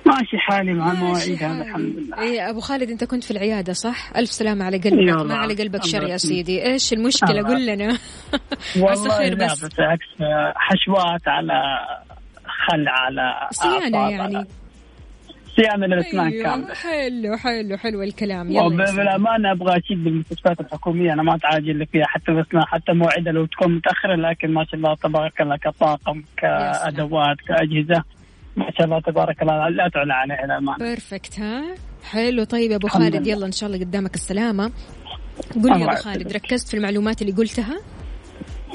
ماشي 0.06 0.38
حالي 0.38 0.74
مع 0.74 0.92
المواعيد 0.92 1.44
هذا 1.44 1.62
الحمد 1.62 1.96
لله. 1.98 2.20
إيه 2.22 2.50
أبو 2.50 2.60
خالد 2.60 2.90
أنت 2.90 3.04
كنت 3.04 3.24
في 3.24 3.32
العيادة 3.32 3.74
صح؟ 3.74 4.18
ألف 4.18 4.32
سلامة 4.32 4.66
على 4.66 4.78
قلبك. 4.78 5.26
ما 5.26 5.36
على 5.36 5.54
قلبك 5.54 5.84
شر 5.84 6.04
يا 6.04 6.18
سيدي، 6.18 6.66
إيش 6.66 6.94
المشكلة؟ 6.94 7.42
قل 7.48 7.66
لنا. 7.66 7.98
والله 8.82 9.10
خير 9.10 9.36
بس. 9.36 9.66
بالعكس 9.66 10.06
حشوات 10.56 11.28
على 11.28 11.54
خل 12.46 12.88
على 12.88 13.50
صيانة 13.52 14.10
يعني. 14.10 14.46
صيانه 15.56 15.86
للاسنان 15.86 16.28
أيوه 16.28 16.44
كامله 16.44 16.74
حلو 16.74 17.38
حلو 17.38 17.78
حلو 17.78 18.04
الكلام. 18.04 18.52
يلا 18.52 18.92
بالأمانة 18.96 19.52
أبغى 19.52 19.78
أشيد 19.78 20.04
بالمستشفيات 20.04 20.60
الحكومية 20.60 21.14
أنا 21.14 21.24
ما 21.24 21.36
أتعاجل 21.36 21.86
فيها 21.86 22.06
حتى 22.06 22.32
بس 22.32 22.46
حتى 22.56 22.94
مواعيدها 22.94 23.34
لو 23.34 23.46
تكون 23.46 23.76
متأخرة 23.76 24.16
لكن 24.16 24.54
ما 24.54 24.66
شاء 24.66 24.76
الله 24.76 24.96
تبارك 24.96 25.42
الله 25.42 25.58
كطاقم 25.58 26.24
كأدوات 26.38 27.38
كأجهزة 27.48 28.04
ما 28.56 28.72
شاء 28.78 28.86
الله 28.86 29.00
تبارك 29.00 29.42
الله 29.42 29.70
لا 29.70 29.90
تعلى 29.94 30.14
عليها 30.14 30.46
الامانه 30.46 30.78
بيرفكت 30.78 31.40
ها؟ 31.40 31.76
حلو 32.12 32.44
طيب 32.44 32.72
يا 32.72 32.76
أبو 32.76 32.88
خالد 32.88 33.28
يلا 33.28 33.46
إن 33.46 33.52
شاء 33.52 33.70
الله 33.70 33.86
قدامك 33.86 34.16
السلامة. 34.16 34.72
قول 35.64 35.72
لي 35.74 35.82
يا 35.82 35.86
أبو 35.86 35.96
خالد 35.96 36.32
ركزت 36.32 36.68
في 36.68 36.78
المعلومات 36.78 37.22
اللي 37.22 37.34
قلتها؟ 37.34 37.80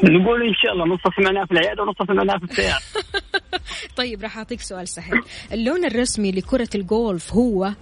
نقول 0.04 0.42
إن 0.48 0.54
شاء 0.54 0.72
الله 0.72 0.86
نص 0.86 1.00
سمعناه 1.16 1.44
في 1.44 1.52
العيادة 1.52 1.82
ونص 1.82 1.96
سمعناه 2.08 2.38
في 2.38 2.44
السيارة. 2.44 2.80
طيب 4.00 4.22
راح 4.22 4.38
أعطيك 4.38 4.60
سؤال 4.60 4.88
سهل. 4.88 5.22
اللون 5.52 5.84
الرسمي 5.84 6.32
لكرة 6.32 6.68
الجولف 6.74 7.34
هو؟ 7.34 7.72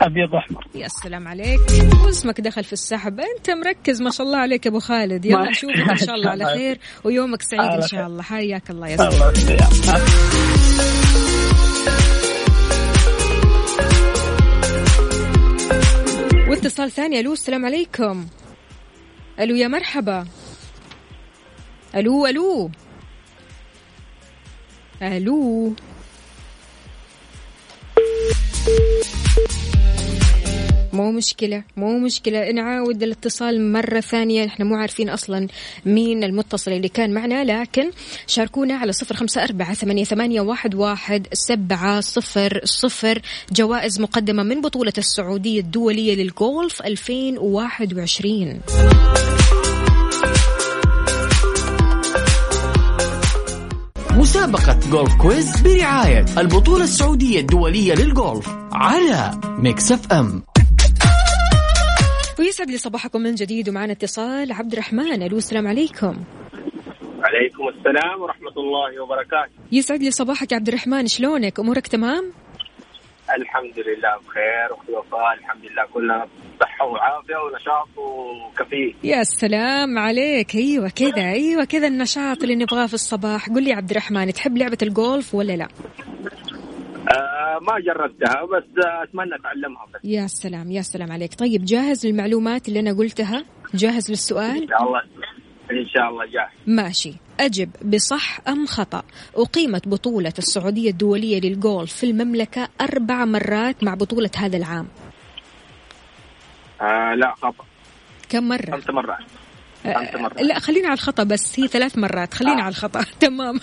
أبيض 0.00 0.34
وأحمر. 0.34 0.66
يا 0.74 0.88
سلام 0.88 1.28
عليك. 1.28 1.60
واسمك 2.04 2.40
دخل 2.40 2.64
في 2.64 2.72
السحب. 2.72 3.20
أنت 3.20 3.50
مركز 3.50 4.02
ما 4.02 4.10
شاء 4.10 4.26
الله 4.26 4.38
عليك 4.38 4.66
أبو 4.66 4.78
خالد. 4.80 5.24
يلا 5.24 5.50
نشوفك 5.50 5.90
إن 5.90 5.96
شاء 5.96 6.14
الله 6.14 6.30
على 6.30 6.44
خير. 6.44 6.78
ويومك 7.04 7.42
سعيد 7.42 7.82
إن 7.82 7.88
شاء 7.88 8.06
الله. 8.06 8.22
حياك 8.22 8.70
الله 8.70 8.88
يا 8.88 8.96
سيدي 8.96 9.56
واتصال 16.50 16.90
ثاني. 16.90 17.20
ألو 17.20 17.32
السلام 17.32 17.64
عليكم. 17.66 18.26
ألو 19.40 19.54
يا 19.54 19.68
مرحبا. 19.68 20.26
ألو 21.94 22.26
ألو. 22.26 22.70
ألو. 25.02 25.72
مو 30.92 31.12
مشكلة 31.12 31.62
مو 31.76 31.98
مشكلة. 31.98 32.50
نعاود 32.50 33.02
الاتصال 33.02 33.72
مرة 33.72 34.00
ثانية. 34.00 34.46
إحنا 34.46 34.64
مو 34.64 34.74
عارفين 34.74 35.08
أصلا 35.08 35.48
مين 35.86 36.24
المتصل 36.24 36.72
اللي 36.72 36.88
كان 36.88 37.14
معنا 37.14 37.44
لكن 37.44 37.90
شاركونا 38.26 38.74
على 38.74 38.92
صفر 38.92 39.14
خمسة 39.14 39.44
أربعة 39.44 39.74
ثمانية, 39.74 40.04
ثمانية 40.04 40.40
واحد, 40.40 40.74
واحد 40.74 41.26
سبعة 41.32 42.00
صفر 42.00 42.60
صفر. 42.64 43.22
جوائز 43.52 44.00
مقدمة 44.00 44.42
من 44.42 44.60
بطولة 44.60 44.92
السعودية 44.98 45.60
الدولية 45.60 46.14
للجولف 46.14 46.82
2021 46.82 48.60
مسابقة 54.18 54.90
Golf 54.90 55.14
Quiz 55.22 55.62
برعاية 55.62 56.24
البطولة 56.38 56.84
السعودية 56.84 57.40
الدولية 57.40 57.94
للجولف 57.94 58.48
على 58.72 59.40
Mix 59.44 59.92
FM. 59.92 60.42
ويسعد 62.38 62.70
لي 62.70 62.78
صباحكم 62.78 63.20
من 63.20 63.34
جديد 63.34 63.68
ومعنا 63.68 63.92
اتصال 63.92 64.52
عبد 64.52 64.72
الرحمن. 64.72 65.22
ألو 65.22 65.36
السلام 65.36 65.66
عليكم. 65.68 66.24
عليكم 67.22 67.68
السلام 67.68 68.22
ورحمة 68.22 68.54
الله 68.56 69.02
وبركاته. 69.02 69.52
يسعد 69.72 70.02
لي 70.02 70.10
صباحك 70.10 70.52
يا 70.52 70.56
عبد 70.56 70.68
الرحمن. 70.68 71.06
شلونك؟ 71.06 71.60
أمورك 71.60 71.86
تمام؟ 71.86 72.32
الحمد 73.36 73.78
لله 73.78 74.16
بخير 74.26 74.98
وفاء 74.98 75.34
الحمد 75.38 75.64
لله 75.64 75.84
كلنا 75.94 76.26
صحة 76.78 76.86
وعافية 76.86 77.36
ونشاط 77.36 77.88
وكفي 77.98 78.94
يا 79.04 79.22
سلام 79.22 79.98
عليك. 79.98 80.54
أيوه 80.54 80.88
كذا 80.88 81.30
أيوه 81.30 81.64
كذا 81.64 81.86
النشاط 81.86 82.42
اللي 82.42 82.54
نبغاه 82.56 82.86
في 82.86 82.94
الصباح. 82.94 83.48
قل 83.48 83.64
لي 83.64 83.72
عبد 83.72 83.90
الرحمن 83.90 84.32
تحب 84.32 84.58
لعبة 84.58 84.78
الجولف 84.82 85.34
ولا 85.34 85.52
لا؟ 85.52 85.68
آه 87.12 87.58
ما 87.62 87.80
جربتها 87.80 88.44
بس 88.44 88.64
أتمنى 89.02 89.34
أتعلمها. 89.40 89.86
بس 89.94 90.00
يا 90.04 90.26
سلام 90.26 90.70
يا 90.70 90.82
سلام 90.82 91.12
عليك. 91.12 91.34
طيب 91.34 91.64
جاهز 91.64 92.06
للمعلومات 92.06 92.68
اللي 92.68 92.80
أنا 92.80 92.92
قلتها؟ 92.92 93.44
جاهز 93.74 94.10
للسؤال؟ 94.10 94.62
إن 94.62 94.68
شاء 94.68 94.82
الله 94.82 95.00
إن 95.70 95.86
شاء 95.96 96.08
الله 96.08 96.24
جاهز. 96.24 96.50
ماشي. 96.66 97.12
أجب 97.40 97.70
بصح 97.84 98.48
أم 98.48 98.66
خطأ؟ 98.66 99.02
أقيمت 99.36 99.88
بطولة 99.88 100.32
السعودية 100.38 100.90
الدولية 100.90 101.40
للجولف 101.40 101.92
في 101.92 102.10
المملكة 102.10 102.68
أربع 102.80 103.24
مرات 103.24 103.84
مع 103.84 103.94
بطولة 103.94 104.30
هذا 104.36 104.56
العام. 104.56 104.86
آه 106.80 107.14
لا 107.14 107.34
خطأ. 107.42 107.64
كم 108.28 108.48
مرة؟ 108.48 108.70
خمس 108.70 108.90
مرات. 108.90 109.18
خمس 109.84 110.14
مرات. 110.14 110.42
لا 110.42 110.58
خلينا 110.58 110.88
على 110.88 110.94
الخطأ 110.94 111.22
بس 111.22 111.60
هي 111.60 111.68
ثلاث 111.68 111.98
مرات. 111.98 112.34
خلينا 112.34 112.60
آه. 112.60 112.62
على 112.62 112.68
الخطأ. 112.68 113.04
تمام. 113.20 113.60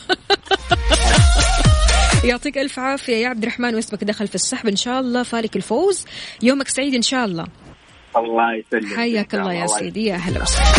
يعطيك 2.23 2.57
ألف 2.57 2.79
عافية. 2.79 3.15
يا 3.15 3.27
عبد 3.27 3.43
الرحمن 3.43 3.75
واسمك 3.75 4.03
دخل 4.03 4.27
في 4.27 4.35
السحب. 4.35 4.67
إن 4.67 4.75
شاء 4.75 4.99
الله 4.99 5.23
فالك 5.23 5.55
الفوز. 5.55 6.05
يومك 6.43 6.67
سعيد 6.67 6.93
إن 6.95 7.01
شاء 7.01 7.25
الله. 7.25 7.45
الله 8.17 8.55
يسلمك. 8.55 8.95
حياك 8.95 9.35
الله 9.35 9.53
يا 9.53 9.67
سيدي. 9.67 10.05
يا 10.05 10.15
هلا 10.15 10.41
وسهلا. 10.41 10.75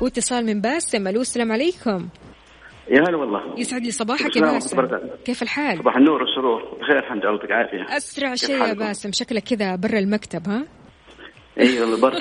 واتصال 0.00 0.46
من 0.46 0.60
باسم 0.60 1.08
ألو 1.08 1.20
السلام 1.20 1.52
عليكم. 1.52 2.08
يا 2.90 3.00
هلا 3.00 3.16
والله. 3.16 3.40
يسعد 3.58 3.82
لي 3.82 3.90
صباحك 3.90 4.36
يا 4.36 4.40
باسم. 4.40 4.88
كيف 5.24 5.42
الحال؟ 5.42 5.78
صباح 5.78 5.96
النور 5.96 6.22
والسرور. 6.22 6.62
بخير 6.80 6.98
الحمد 6.98 7.22
لله 7.24 7.32
يعطيك 7.32 7.50
عافيه 7.50 7.96
أسرع 7.96 8.34
شيء 8.34 8.64
يا 8.64 8.72
باسم. 8.72 9.12
شكلك 9.12 9.42
كذا 9.42 9.76
برا 9.76 9.98
المكتب 9.98 10.48
ها؟ 10.48 10.64
اي 11.60 11.80
والله 11.80 12.00
برا. 12.00 12.18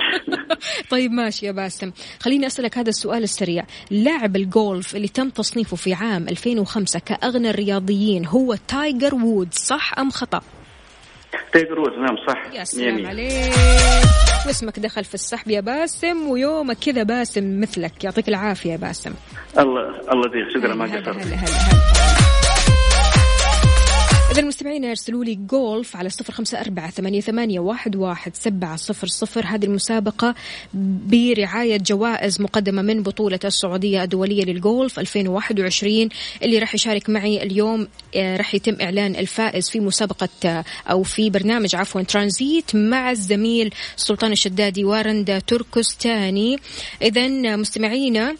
طيب 0.92 1.12
ماشي 1.12 1.46
يا 1.46 1.52
باسم. 1.52 1.92
خليني 2.20 2.48
أسألك 2.48 2.78
هذا 2.78 2.90
السؤال 2.90 3.24
السريع. 3.24 3.64
لاعب 3.92 4.36
الجولف 4.36 4.96
اللي 4.96 5.08
تم 5.08 5.30
تصنيفه 5.30 5.78
في 5.78 5.94
عام 5.94 6.28
2005 6.30 7.00
كأغنى 7.00 7.50
الرياضيين 7.50 8.26
هو 8.26 8.56
تايجر 8.68 9.16
وودز 9.16 9.58
صح 9.58 10.00
أم 10.00 10.10
خطأ؟ 10.10 10.42
تايجر 11.54 11.80
وودز 11.80 11.98
نعم 11.98 12.18
صح. 12.28 12.54
يا 12.54 12.64
سلام 12.64 13.06
عليك. 13.08 13.54
واسمك 14.48 14.80
دخل 14.80 15.04
في 15.04 15.14
السحب 15.14 15.50
يا 15.50 15.60
باسم 15.60 16.28
ويومك 16.28 16.78
كذا 16.78 17.04
باسم 17.04 17.62
مثلك. 17.62 18.04
يعطيك 18.04 18.30
العافية 18.30 18.72
يا 18.72 18.78
باسم. 18.78 19.14
الله 19.60 19.82
الله 20.12 20.28
يديك 20.28 20.58
شكرا 20.58 20.76
ما 20.76 20.86
قصرت. 20.86 21.08
هلا 21.08 21.36
هلا. 21.36 22.01
إذا 24.32 24.40
المستمعين 24.40 24.84
يرسلوا 24.84 25.26
لي 25.26 25.36
جولف 25.36 25.96
على 25.96 26.10
صفر 26.10 26.34
خمسة 26.34 26.62
أربعة 26.62 26.90
ثمانية, 26.90 27.22
ثمانية 27.22 27.60
واحد, 27.60 27.96
واحد 27.96 28.36
سبعة 28.36 28.76
صفر 28.76 29.08
صفر. 29.08 29.46
هذه 29.46 29.66
المسابقة 29.66 30.36
برعاية 30.74 31.78
جوائز 31.78 32.42
مقدمة 32.42 32.82
من 32.82 33.04
بطولة 33.04 33.40
السعودية 33.46 34.04
الدولية 34.04 34.44
للجولف 34.44 35.00
2021 35.00 36.10
اللي 36.44 36.60
راح 36.60 36.76
يشارك 36.76 37.10
معي 37.10 37.44
اليوم 37.44 37.88
آه، 38.16 38.38
راح 38.38 38.56
يتم 38.56 38.82
إعلان 38.82 39.16
الفائز 39.16 39.70
في 39.70 39.80
مسابقة 39.80 40.30
آه، 40.46 40.66
أو 40.92 41.04
في 41.04 41.30
برنامج 41.30 41.76
عفوا 41.76 42.02
ترانزيت 42.02 42.76
مع 42.76 43.12
الزميل 43.12 43.74
سلطان 43.96 44.32
الشدادي 44.32 44.86
ورندا 44.86 45.40
تركستاني. 45.40 46.58
إذا 47.02 47.28
مستمعينا 47.56 48.30
آه، 48.30 48.36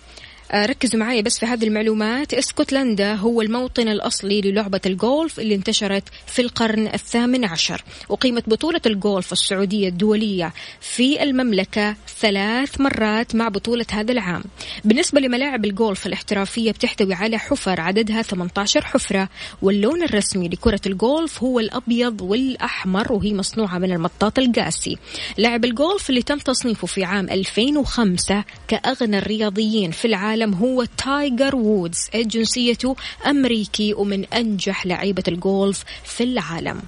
ركزوا 0.56 1.00
معي 1.00 1.22
بس 1.22 1.40
في 1.40 1.46
هذه 1.46 1.64
المعلومات. 1.64 2.34
اسكتلندا 2.34 3.14
هو 3.14 3.42
الموطن 3.42 3.88
الأصلي 3.88 4.42
للعبة 4.42 4.82
الجولف 4.86 5.40
اللي 5.40 5.56
انتشرت 5.56 6.04
في 6.28 6.42
القرن 6.42 6.88
الثامن 6.88 7.46
عشر. 7.46 7.84
وقيمة 8.10 8.44
بطولة 8.48 8.82
الجولف 8.86 9.32
السعودية 9.32 9.88
الدولية 9.88 10.54
في 10.82 11.24
المملكة 11.24 11.96
ثلاث 12.20 12.82
مرات 12.82 13.36
مع 13.36 13.48
بطولة 13.48 13.86
هذا 13.92 14.12
العام. 14.12 14.44
بالنسبة 14.86 15.22
لملاعب 15.22 15.66
الجولف 15.66 16.08
الاحترافية 16.08 16.72
بتحتوي 16.72 17.14
على 17.14 17.38
حفر 17.38 17.82
عددها 17.82 18.22
18 18.22 18.86
حفرة 18.86 19.30
واللون 19.62 20.04
الرسمي 20.04 20.50
لكرة 20.50 20.82
الجولف 20.86 21.44
هو 21.44 21.60
الأبيض 21.60 22.22
والأحمر 22.22 23.14
وهي 23.14 23.34
مصنوعة 23.34 23.78
من 23.78 23.92
المطاط 23.92 24.40
القاسي. 24.40 24.98
لاعب 25.38 25.66
الجولف 25.66 26.10
اللي 26.10 26.22
تم 26.22 26.38
تصنيفه 26.38 26.88
في 26.88 27.04
عام 27.04 27.30
2005 27.30 28.44
كأغنى 28.68 29.18
الرياضيين 29.18 29.92
في 29.92 30.06
العالم 30.06 30.41
العالم 30.42 30.54
هو 30.54 30.86
تايجر 30.98 31.56
وودز 31.56 32.10
جنسيته 32.16 32.96
أمريكي 33.26 33.94
ومن 33.94 34.26
أنجح 34.26 34.86
لعيبة 34.86 35.24
الجولف 35.28 35.84
في 36.04 36.24
العالم. 36.24 36.82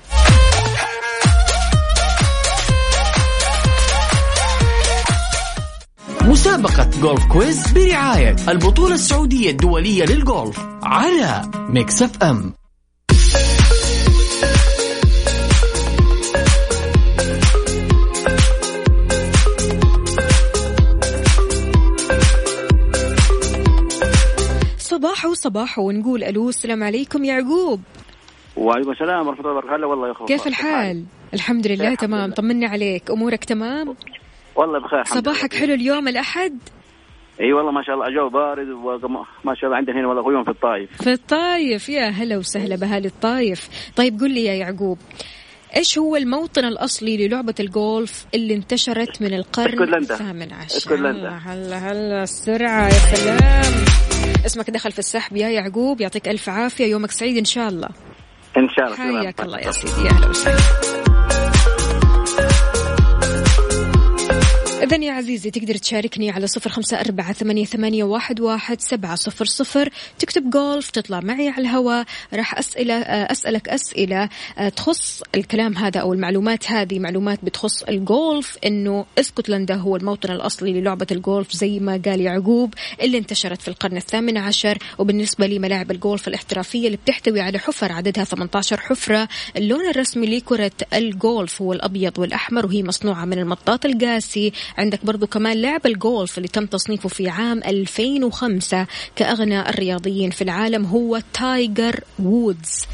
مسابقة 6.22 6.90
Golf 7.02 7.26
Quiz 7.26 7.72
برعاية 7.72 8.36
البطولة 8.50 8.96
السعودية 8.96 9.50
الدولية 9.52 10.06
للجولف 10.06 10.60
على 10.84 11.42
Mix 11.70 12.02
FM 12.02 12.54
صباح 25.04 25.26
وصباح 25.26 25.80
ونقول 25.80 26.24
ألو 26.24 26.50
السلام 26.50 26.84
عليكم 26.84 27.24
يعقوب 27.24 27.82
وعليكم 28.58 28.92
السلام 28.92 29.28
ورحمة 29.28 29.46
الله 29.46 29.58
وبركاته. 29.58 29.88
والله 29.88 30.08
يا 30.08 30.14
كيف 30.26 30.48
الحال؟ 30.48 31.04
الحمد 31.34 31.68
لله 31.68 31.96
تمام. 31.96 32.32
طمني 32.32 32.66
عليك. 32.66 33.12
أمورك 33.12 33.44
تمام؟ 33.44 33.96
والله 34.56 34.80
بخير 34.80 35.04
صباحك 35.04 35.54
حلو 35.54 35.74
اليوم 35.74 36.08
الأحد؟ 36.08 36.58
إي 37.42 37.54
والله 37.54 37.72
ما 37.72 37.84
شاء 37.84 37.96
الله 37.96 38.08
الجو 38.08 38.30
بارد 38.30 38.70
وما 38.70 39.56
شاء 39.56 39.66
الله 39.66 39.78
عندنا 39.78 40.00
هنا 40.00 40.08
والله 40.08 40.24
غيوم 40.24 40.44
في 40.44 40.52
الطايف. 40.52 41.02
في 41.02 41.12
الطايف 41.12 41.90
يا 41.90 42.10
هلا 42.10 42.38
وسهلا 42.38 42.76
باهالي 42.76 43.08
الطايف. 43.08 43.92
طيب 43.96 44.20
قل 44.20 44.32
لي 44.32 44.46
يا 44.46 44.54
يعقوب 44.54 44.98
إيش 45.76 45.98
هو 45.98 46.16
الموطن 46.16 46.66
الأصلي 46.66 47.28
للعبة 47.28 47.56
الجولف 47.60 48.26
اللي 48.34 48.56
انتشرت 48.56 49.22
من 49.22 49.34
القرن 49.34 49.94
الثامن 49.94 50.54
عشر؟ 50.54 50.78
اسكتلندا. 50.78 51.30
هلا 51.30 51.78
هلا 51.78 52.24
السرعة 52.24 52.86
يا 52.86 53.16
سلام. 53.16 54.13
اسمك 54.46 54.70
دخل 54.70 54.92
في 54.92 55.00
السحب. 55.00 55.36
يا 55.38 55.50
يعقوب 55.50 56.02
يعطيك 56.02 56.28
ألف 56.28 56.50
عافية. 56.50 56.86
يومك 56.86 57.12
سعيد 57.12 57.38
إن 57.38 57.46
شاء 57.46 57.70
الله. 57.70 57.90
إن 58.58 58.70
شاء 58.70 58.86
الله. 58.86 59.22
حياك 59.22 59.42
الله 59.42 59.60
يا 59.60 59.72
سيدي. 59.72 60.08
يا 60.08 60.12
أهلا 60.12 60.28
وسهلا. 60.28 60.93
إذا 64.84 64.96
يا 64.96 65.12
عزيزي 65.12 65.52
تقدر 65.52 65.76
تشاركني 65.76 66.32
على 66.32 66.48
صفر 66.48 66.70
خمسة 66.70 67.00
أربعة 67.00 67.34
ثمانية, 67.34 67.66
ثمانية 67.66 68.04
واحد, 68.04 68.40
واحد 68.40 68.82
سبعة 68.82 69.16
صفر 69.16 69.46
صفر. 69.46 69.90
تكتب 70.20 70.50
جولف 70.50 70.90
تطلع 70.90 71.20
معي 71.20 71.50
على 71.50 71.62
الهواء. 71.62 72.06
راح 72.34 72.58
أسئلة 72.58 72.94
أسألك 73.02 73.70
أسئلة 73.70 74.30
تخص 74.76 75.24
الكلام 75.36 75.78
هذا 75.78 76.02
أو 76.02 76.14
المعلومات 76.14 76.72
هذه. 76.72 77.00
معلومات 77.00 77.40
بتخص 77.46 77.84
الجولف 77.84 78.58
إنه 78.66 79.06
اسكتلندا 79.20 79.76
هو 79.76 79.96
الموطن 79.96 80.32
الأصلي 80.32 80.74
للعبة 80.74 81.08
الجولف 81.12 81.52
زي 81.52 81.80
ما 81.80 82.02
قال 82.06 82.22
يعقوب 82.22 82.74
اللي 83.02 83.18
انتشرت 83.18 83.62
في 83.62 83.68
القرن 83.68 83.98
الثامن 83.98 84.38
عشر. 84.38 84.78
وبالنسبة 84.98 85.46
لي 85.48 85.60
ملاعب 85.60 85.92
الجولف 85.92 86.28
الاحترافية 86.28 86.86
اللي 86.86 86.98
بتحتوي 86.98 87.42
على 87.42 87.60
حفر 87.60 87.92
عددها 87.92 88.24
18 88.24 88.80
حفرة. 88.80 89.28
اللون 89.58 89.90
الرسمي 89.90 90.38
لكرة 90.38 90.72
الجولف 90.94 91.62
هو 91.62 91.74
الأبيض 91.74 92.20
والأحمر 92.20 92.66
وهي 92.66 92.84
مصنوعة 92.84 93.26
من 93.26 93.40
المطاط 93.40 93.86
القاسي. 93.86 94.52
عندك 94.78 95.06
برضو 95.06 95.28
كمان 95.28 95.62
لاعب 95.62 95.86
الجولف 95.86 96.38
اللي 96.38 96.48
تم 96.48 96.66
تصنيفه 96.66 97.10
في 97.10 97.30
عام 97.30 97.64
2005 97.64 98.88
كأغنى 99.16 99.70
الرياضيين 99.70 100.30
في 100.30 100.42
العالم 100.42 100.86
هو 100.86 101.22
تايجر 101.34 102.00
وودز. 102.20 102.86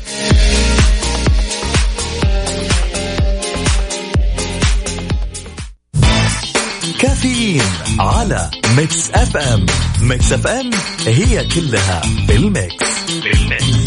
كافيين 6.99 7.61
على 7.99 8.51
Mix 8.77 9.11
FM. 9.11 9.65
Mix 10.01 10.33
FM 10.33 10.69
هي 11.05 11.47
كلها 11.55 12.01
بال 12.27 12.46
Mix. 12.46 12.85
بال 13.23 13.41
Mix. 13.41 13.78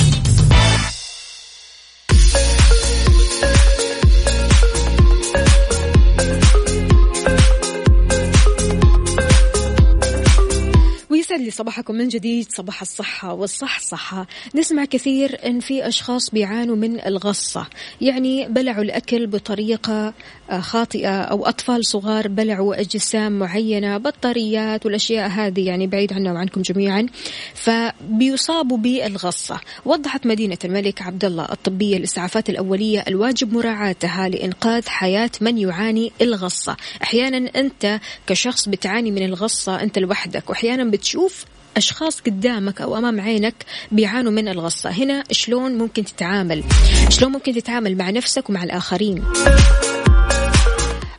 يسعد 11.32 11.44
لي 11.44 11.50
صباحكم 11.50 11.94
من 11.94 12.08
جديد 12.08 12.46
صباح 12.50 12.80
الصحة 12.80 13.32
والصحصحة. 13.32 14.26
نسمع 14.54 14.84
كثير 14.84 15.38
أن 15.46 15.60
في 15.60 15.88
أشخاص 15.88 16.30
بيعانوا 16.30 16.76
من 16.76 17.00
الغصة 17.06 17.66
يعني 18.00 18.48
بلعوا 18.48 18.82
الأكل 18.82 19.26
بطريقة 19.26 20.14
خاطئة 20.61 21.22
أو 21.22 21.46
أطفال 21.46 21.86
صغار 21.86 22.28
بلعوا 22.28 22.80
أجسام 22.80 23.38
معينة 23.38 23.98
بطاريات 23.98 24.86
والأشياء 24.86 25.28
هذه 25.28 25.66
يعني 25.66 25.86
بعيد 25.86 26.12
عنا 26.12 26.32
وعنكم 26.32 26.62
جميعا. 26.62 27.07
فبيصابوا 27.55 28.78
بالغصة. 28.78 29.61
وضحت 29.84 30.26
مدينة 30.26 30.59
الملك 30.64 31.03
عبد 31.03 31.24
الله 31.24 31.44
الطبية 31.44 31.96
الإسعافات 31.96 32.50
الأولية 32.50 33.05
الواجب 33.09 33.53
مراعاتها 33.53 34.28
لإنقاذ 34.28 34.88
حياة 34.88 35.30
من 35.40 35.59
يعاني 35.59 36.12
الغصة. 36.22 36.76
أحيانا 37.03 37.50
أنت 37.57 38.00
كشخص 38.26 38.68
بتعاني 38.68 39.11
من 39.11 39.24
الغصة 39.24 39.82
أنت 39.82 39.98
لوحدك. 39.98 40.50
وأحيانا 40.50 40.84
بتشوف 40.84 41.44
أشخاص 41.76 42.20
قدامك 42.20 42.80
أو 42.80 42.98
أمام 42.98 43.20
عينك 43.20 43.55
بيعانوا 43.92 44.32
من 44.32 44.48
الغصة. 44.48 44.90
هنا 44.90 45.24
شلون 45.30 45.78
ممكن 45.78 46.05
تتعامل؟ 46.05 46.64
شلون 47.09 47.32
ممكن 47.32 47.53
تتعامل 47.53 47.96
مع 47.96 48.11
نفسك 48.11 48.50
ومع 48.50 48.64
الآخرين؟ 48.64 49.22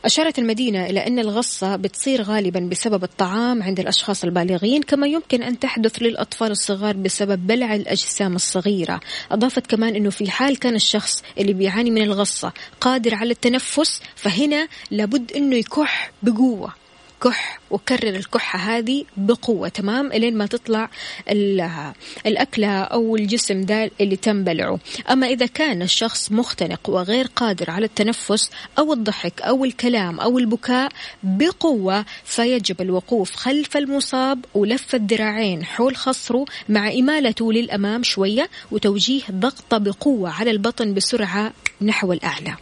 أشارت 0.04 0.38
المدينة 0.38 0.86
إلى 0.86 1.06
أن 1.06 1.18
الغصة 1.18 1.76
بتصير 1.76 2.22
غالبا 2.22 2.60
بسبب 2.60 3.04
الطعام 3.04 3.62
عند 3.62 3.80
الأشخاص 3.80 4.24
البالغين 4.24 4.82
كما 4.82 5.06
يمكن 5.06 5.42
أن 5.42 5.58
تحدث 5.58 6.02
للأطفال 6.02 6.50
الصغار 6.50 6.96
بسبب 6.96 7.46
بلع 7.46 7.74
الأجسام 7.74 8.34
الصغيرة. 8.34 9.00
أضافت 9.30 9.66
كمان 9.66 9.96
أنه 9.96 10.10
في 10.10 10.30
حال 10.30 10.58
كان 10.58 10.74
الشخص 10.74 11.22
اللي 11.38 11.52
بيعاني 11.52 11.90
من 11.90 12.02
الغصة 12.02 12.52
قادر 12.80 13.14
على 13.14 13.30
التنفس 13.30 14.02
فهنا 14.16 14.68
لابد 14.90 15.32
أنه 15.32 15.56
يكح 15.56 16.12
بقوة. 16.22 16.83
كح 17.24 17.60
وكرر 17.70 18.16
الكحة 18.16 18.58
هذه 18.58 19.04
بقوة 19.16 19.68
تمام؟ 19.68 20.12
إلين 20.12 20.36
ما 20.36 20.46
تطلع 20.46 20.90
الأكلة 22.26 22.82
أو 22.82 23.16
الجسم 23.16 23.60
ذا 23.60 23.90
اللي 24.00 24.16
تم 24.16 24.44
بلعه 24.44 24.78
أما 25.10 25.26
إذا 25.26 25.46
كان 25.46 25.82
الشخص 25.82 26.32
مختنق 26.32 26.90
وغير 26.90 27.26
قادر 27.36 27.70
على 27.70 27.86
التنفس 27.86 28.50
أو 28.78 28.92
الضحك 28.92 29.42
أو 29.42 29.64
الكلام 29.64 30.20
أو 30.20 30.38
البكاء 30.38 30.92
بقوة 31.22 32.04
فيجب 32.24 32.80
الوقوف 32.80 33.34
خلف 33.34 33.76
المصاب 33.76 34.44
ولف 34.54 34.94
الذراعين 34.94 35.64
حول 35.64 35.96
خصره 35.96 36.44
مع 36.68 36.92
إمالته 36.92 37.52
للأمام 37.52 38.02
شوية 38.02 38.50
وتوجيه 38.70 39.22
ضغطة 39.30 39.78
بقوة 39.78 40.30
على 40.30 40.50
البطن 40.50 40.94
بسرعة 40.94 41.52
نحو 41.82 42.12
الأعلى. 42.12 42.56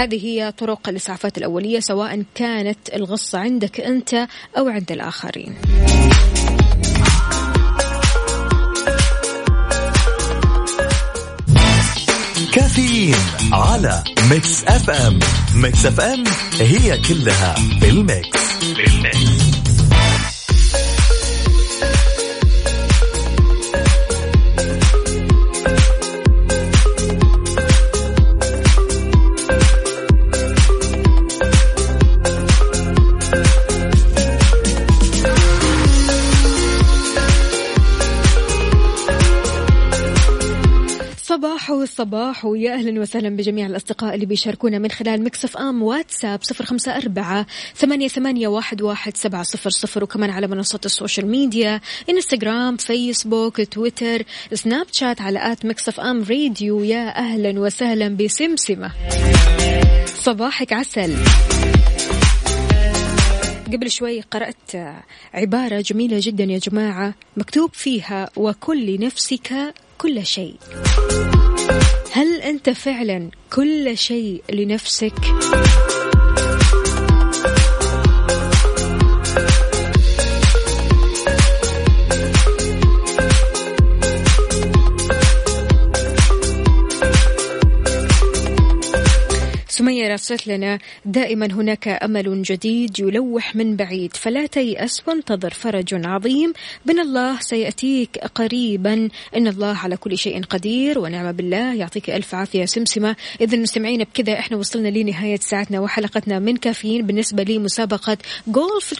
هذه 0.00 0.26
هي 0.26 0.52
طرق 0.52 0.88
الإسعافات 0.88 1.38
الأولية 1.38 1.80
سواء 1.80 2.24
كانت 2.34 2.78
الغصة 2.94 3.38
عندك 3.38 3.80
أنت 3.80 4.26
أو 4.58 4.68
عند 4.68 4.92
الآخرين. 4.92 5.54
كافيين 12.52 13.16
على 13.52 14.02
Mix 14.30 14.64
FM. 14.64 15.18
Mix 15.54 15.86
FM 15.86 16.24
هي 16.60 16.98
كلها 16.98 17.54
بال 17.80 18.14
Mix 18.14 18.64
بال 18.76 19.01
Mix 19.01 19.39
صباح 41.86 42.10
الصباح. 42.10 42.44
ويا 42.44 42.74
أهلا 42.74 43.00
وسهلا 43.00 43.28
بجميع 43.28 43.66
الأصدقاء 43.66 44.14
اللي 44.14 44.26
بيشاركونا 44.26 44.78
من 44.78 44.90
خلال 44.90 45.24
Mix 45.24 45.56
FM 45.56 45.82
واتساب 45.82 46.42
صفر 46.42 46.64
خمسة 46.64 46.96
أربعة 46.96 47.46
ثمانية, 47.76 48.08
ثمانية 48.08 48.48
واحد, 48.48 48.82
واحد 48.82 49.16
سبعة 49.16 49.42
صفر 49.42 49.70
صفر. 49.70 50.04
وكمان 50.04 50.30
على 50.30 50.46
منصات 50.46 50.86
ال 50.86 50.92
social 50.92 51.26
media 51.26 51.80
إنستغرام 52.10 52.76
فيسبوك 52.76 53.60
تويتر. 53.60 54.22
سناب 54.54 54.86
شات 54.92 55.20
على 55.20 55.52
at 55.52 55.66
Mix 55.66 56.00
FM 56.00 56.22
Radio. 56.22 56.82
يا 56.82 57.18
أهلا 57.18 57.60
وسهلا 57.60 58.08
بسمسمة. 58.08 58.92
صباحك 60.06 60.72
عسل. 60.72 61.16
قبل 63.72 63.90
شوي 63.90 64.20
قرأت 64.20 64.96
عبارة 65.34 65.80
جميلة 65.80 66.18
جدا 66.20 66.44
يا 66.44 66.58
جماعة 66.58 67.14
مكتوب 67.36 67.70
فيها 67.72 68.30
وكن 68.36 68.86
لنفسك 68.86 69.74
كل 69.98 70.26
شيء 70.26 70.54
هل 72.12 72.42
أنت 72.42 72.70
فعلا 72.70 73.30
كل 73.52 73.98
شيء 73.98 74.42
لنفسك؟ 74.52 75.14
أرسلت 89.88 90.46
لنا 90.46 90.78
دائما 91.04 91.46
هناك 91.46 91.88
أمل 91.88 92.42
جديد 92.42 92.98
يلوح 92.98 93.56
من 93.56 93.76
بعيد 93.76 94.16
فلا 94.16 94.46
تيأس 94.46 95.02
وانتظر 95.06 95.50
فرج 95.50 95.94
عظيم. 96.06 96.52
من 96.86 97.00
الله 97.00 97.40
سيأتيك 97.40 98.18
قريبا. 98.18 99.08
إن 99.36 99.46
الله 99.46 99.76
على 99.76 99.96
كل 99.96 100.18
شيء 100.18 100.42
قدير 100.42 100.98
ونعم 100.98 101.32
بالله. 101.32 101.74
يعطيك 101.74 102.10
ألف 102.10 102.34
عافية 102.34 102.64
سمسمة. 102.64 103.16
إذا 103.40 103.56
مستمعين 103.56 104.04
بكذا 104.04 104.38
إحنا 104.38 104.56
وصلنا 104.56 104.88
لنهاية 104.88 105.38
ساعتنا 105.38 105.80
وحلقتنا 105.80 106.38
من 106.38 106.56
كافيين. 106.56 107.06
بالنسبة 107.06 107.42
لمسابقة 107.42 108.18
جولف 108.46 108.94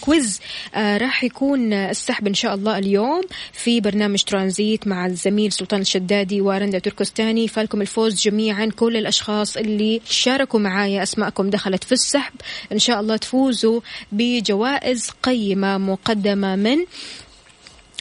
كويز 0.00 0.40
راح 0.76 1.24
يكون 1.24 1.72
السحب 1.72 2.26
إن 2.26 2.34
شاء 2.34 2.54
الله 2.54 2.78
اليوم 2.78 3.22
في 3.52 3.80
برنامج 3.80 4.22
ترانزيت 4.22 4.86
مع 4.86 5.06
الزميل 5.06 5.52
سلطان 5.52 5.80
الشدادي 5.80 6.40
ورندا 6.40 6.78
تركستاني. 6.78 7.48
فالكم 7.48 7.80
الفوز 7.80 8.22
جميعا 8.22 8.70
كل 8.76 8.96
الأشخاص 8.96 9.56
اللي 9.56 10.00
شاركوا 10.10 10.60
معايا 10.60 11.02
أسماءكم 11.02 11.50
دخلت 11.50 11.84
في 11.84 11.92
السحب. 11.92 12.34
إن 12.72 12.78
شاء 12.78 13.00
الله 13.00 13.16
تفوزوا 13.16 13.80
بجوائز 14.12 15.10
قيمة 15.22 15.78
مقدمة 15.78 16.56
من 16.56 16.78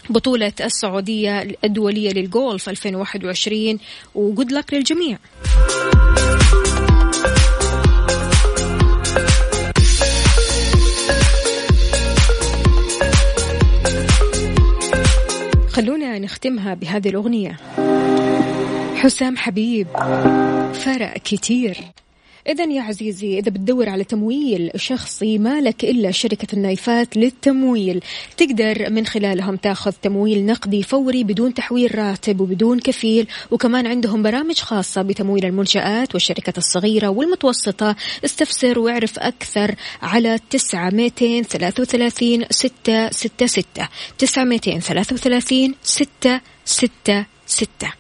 بطولة 0.10 0.54
السعودية 0.62 1.58
الدولية 1.64 2.12
للجولف 2.12 2.70
2021 2.70 3.80
وجود 4.16 4.52
لك 4.52 4.74
للجميع. 4.74 5.18
خلونا 15.70 16.20
نختمها 16.20 16.74
بهذه 16.74 17.10
الأغنية. 17.10 17.58
حسام 18.98 19.38
حبيب. 19.38 19.88
فرق 20.74 21.18
كتير. 21.18 21.78
إذا 22.48 22.64
يا 22.64 22.82
عزيزي 22.82 23.40
إذا 23.40 23.52
بتدور 23.52 23.90
على 23.90 24.04
تمويل 24.04 24.72
شخصي 24.76 25.38
ما 25.38 25.62
لك 25.62 25.84
إلا 25.84 26.12
شركة 26.12 26.48
النايفات 26.54 27.18
للتمويل 27.18 28.04
تقدر 28.38 28.90
من 28.90 29.06
خلالهم 29.06 29.56
تاخذ 29.56 29.92
تمويل 29.92 30.46
نقدي 30.46 30.84
فوري 30.84 31.24
بدون 31.24 31.54
تحويل 31.54 31.98
راتب 31.98 32.42
وبدون 32.42 32.80
كفيل 32.80 33.28
وكمان 33.52 33.88
عندهم 33.88 34.24
برامج 34.24 34.60
خاصة 34.60 35.02
بتمويل 35.02 35.46
المنشآت 35.46 36.14
والشركات 36.14 36.58
الصغيرة 36.58 37.08
والمتوسطة. 37.08 37.96
استفسر 38.26 38.80
واعرف 38.80 39.20
أكثر 39.20 39.76
على 40.02 40.40
تسعة 40.50 40.90
ميتين 40.90 41.44
ثلاثة 41.44 41.82
وثلاثين 41.82 42.46
ستة 42.50 43.10
ستة 43.10 43.46
ستة. 43.46 43.88
تسعة 44.18 44.44
ميتين 44.44 44.80
ثلاثة 44.80 45.14
وثلاثين 45.14 45.76
ستة 45.84 46.42
ستة 46.66 47.26
ستة. 47.46 47.98